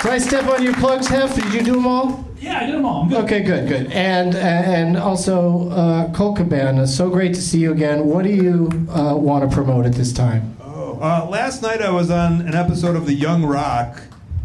[0.06, 1.34] Did I step on your plugs, Hef?
[1.34, 2.24] Did you do them all?
[2.38, 3.02] yeah, I did them all.
[3.02, 3.24] I'm good.
[3.24, 3.90] Okay, good, good.
[3.90, 8.06] And and also, uh, Colt Cabana, so great to see you again.
[8.06, 10.56] What do you uh, want to promote at this time?
[10.62, 14.00] Uh, last night I was on an episode of The Young Rock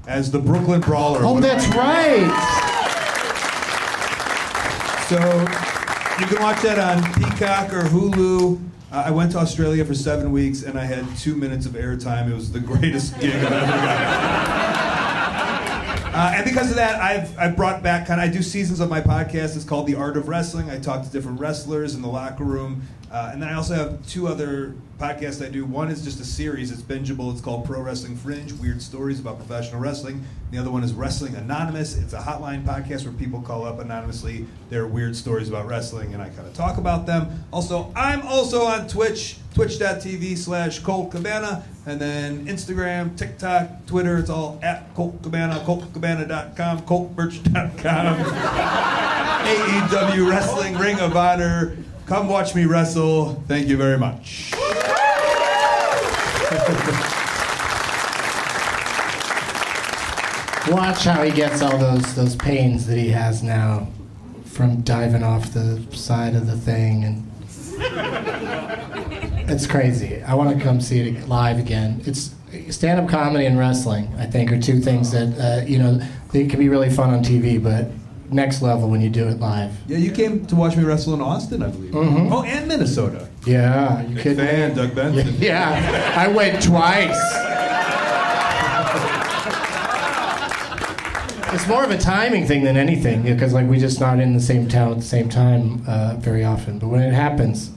[0.08, 1.20] as the Brooklyn Brawler.
[1.24, 2.28] Oh, One of that's my- right.
[5.10, 5.20] So
[6.20, 8.60] you can watch that on Peacock or Hulu.
[8.92, 12.32] Uh, I went to Australia for seven weeks and I had two minutes of airtime.
[12.32, 14.91] It was the greatest gig I've ever got.
[16.14, 18.90] Uh, and because of that, I've, I've brought back kind of, I do seasons of
[18.90, 19.56] my podcast.
[19.56, 20.70] It's called The Art of Wrestling.
[20.70, 22.82] I talk to different wrestlers in the locker room.
[23.10, 25.66] Uh, and then I also have two other podcasts I do.
[25.66, 27.32] One is just a series, it's bingeable.
[27.32, 30.24] It's called Pro Wrestling Fringe Weird Stories about Professional Wrestling.
[30.52, 31.98] The other one is Wrestling Anonymous.
[31.98, 36.22] It's a hotline podcast where people call up anonymously their weird stories about wrestling, and
[36.22, 37.46] I kind of talk about them.
[37.52, 44.18] Also, I'm also on Twitch, twitch.tv slash Colt Cabana, and then Instagram, TikTok, Twitter.
[44.18, 48.18] It's all at Colt Cabana, ColtCabana.com, ColtMerch.com,
[49.46, 51.78] AEW Wrestling, Ring of Honor.
[52.06, 53.44] Come watch me wrestle.
[53.48, 54.52] Thank you very much.
[60.70, 63.88] Watch how he gets all those those pains that he has now
[64.46, 67.32] from diving off the side of the thing, and
[69.52, 70.22] it's crazy.
[70.24, 72.02] I want to come see it live again.
[72.06, 72.34] It's
[72.70, 74.14] stand-up comedy and wrestling.
[74.18, 76.00] I think are two things that uh, you know
[76.32, 77.88] they can be really fun on TV, but
[78.32, 79.72] next level when you do it live.
[79.88, 81.92] Yeah, you came to watch me wrestle in Austin, I believe.
[81.92, 82.32] Mhm.
[82.32, 83.28] Oh, and Minnesota.
[83.46, 84.38] Yeah, you Big kidding?
[84.46, 84.52] me?
[84.52, 85.36] fan, Doug Benson.
[85.40, 87.20] Yeah, I went twice.
[91.54, 94.40] It's more of a timing thing than anything because like we're just not in the
[94.40, 96.80] same town at the same time uh, very often.
[96.80, 97.72] But when it happens,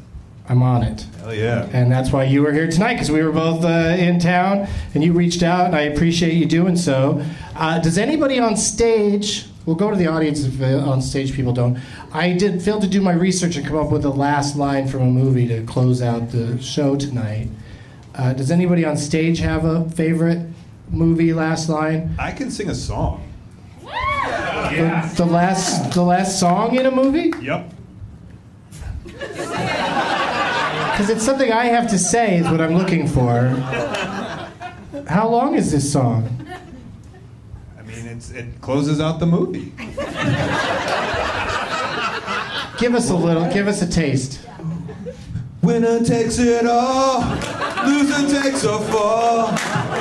[0.48, 1.06] I'm on it.
[1.20, 1.68] Hell yeah.
[1.72, 5.02] And that's why you were here tonight because we were both uh, in town and
[5.02, 7.24] you reached out and I appreciate you doing so.
[7.56, 9.46] Uh, does anybody on stage?
[9.64, 11.78] We'll go to the audience if uh, on stage people don't.
[12.12, 15.00] I did fail to do my research and come up with the last line from
[15.00, 17.48] a movie to close out the show tonight.
[18.14, 20.46] Uh, does anybody on stage have a favorite
[20.90, 22.14] movie last line?
[22.18, 23.30] I can sing a song.
[23.82, 27.32] The, the last the last song in a movie?
[27.40, 27.70] Yep.
[30.94, 33.48] Because it's something I have to say is what I'm looking for.
[35.08, 36.46] How long is this song?
[37.76, 39.72] I mean, it's, it closes out the movie.
[42.78, 43.52] Give us a little.
[43.52, 44.46] Give us a taste.
[45.62, 47.22] Winner takes it all,
[47.86, 49.48] loser takes a fall.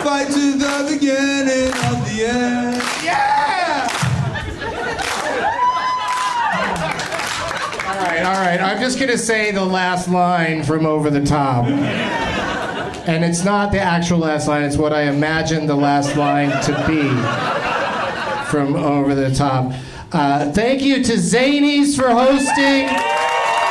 [0.03, 2.83] Fight to the beginning of the end.
[3.03, 3.42] Yeah!
[8.23, 8.59] All right.
[8.59, 13.79] I'm just gonna say the last line from Over the Top, and it's not the
[13.79, 14.63] actual last line.
[14.63, 17.09] It's what I imagine the last line to be
[18.49, 19.73] from Over the Top.
[20.11, 22.87] Uh, thank you to Zanies for hosting.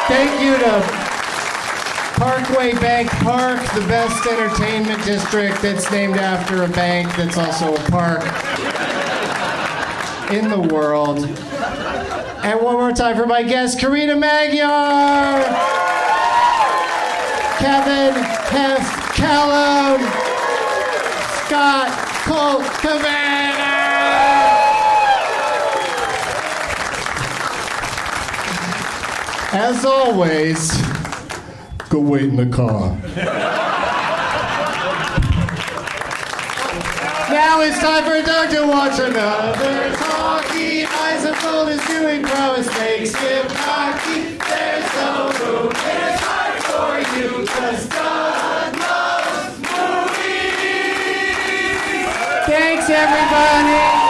[0.09, 0.83] Thank you to
[2.19, 7.91] Parkway Bank Park, the best entertainment district that's named after a bank that's also a
[7.91, 8.23] park
[10.33, 11.27] in the world.
[12.45, 15.43] And one more time for my guest, Karina Magyar,
[17.59, 18.15] Kevin
[18.51, 20.01] Hef Callum,
[21.47, 21.91] Scott
[22.25, 23.23] Colt Cabana.
[29.53, 30.73] As always,
[31.91, 32.99] go wait in the car.
[37.33, 40.83] Now it's time for Doug to watch another talkie.
[40.83, 44.37] Eisenfold is doing prowess makes him cocky.
[44.37, 50.45] There's no room in his heart for you, cause Doug loves movies.
[52.45, 54.02] Thanks, everybody.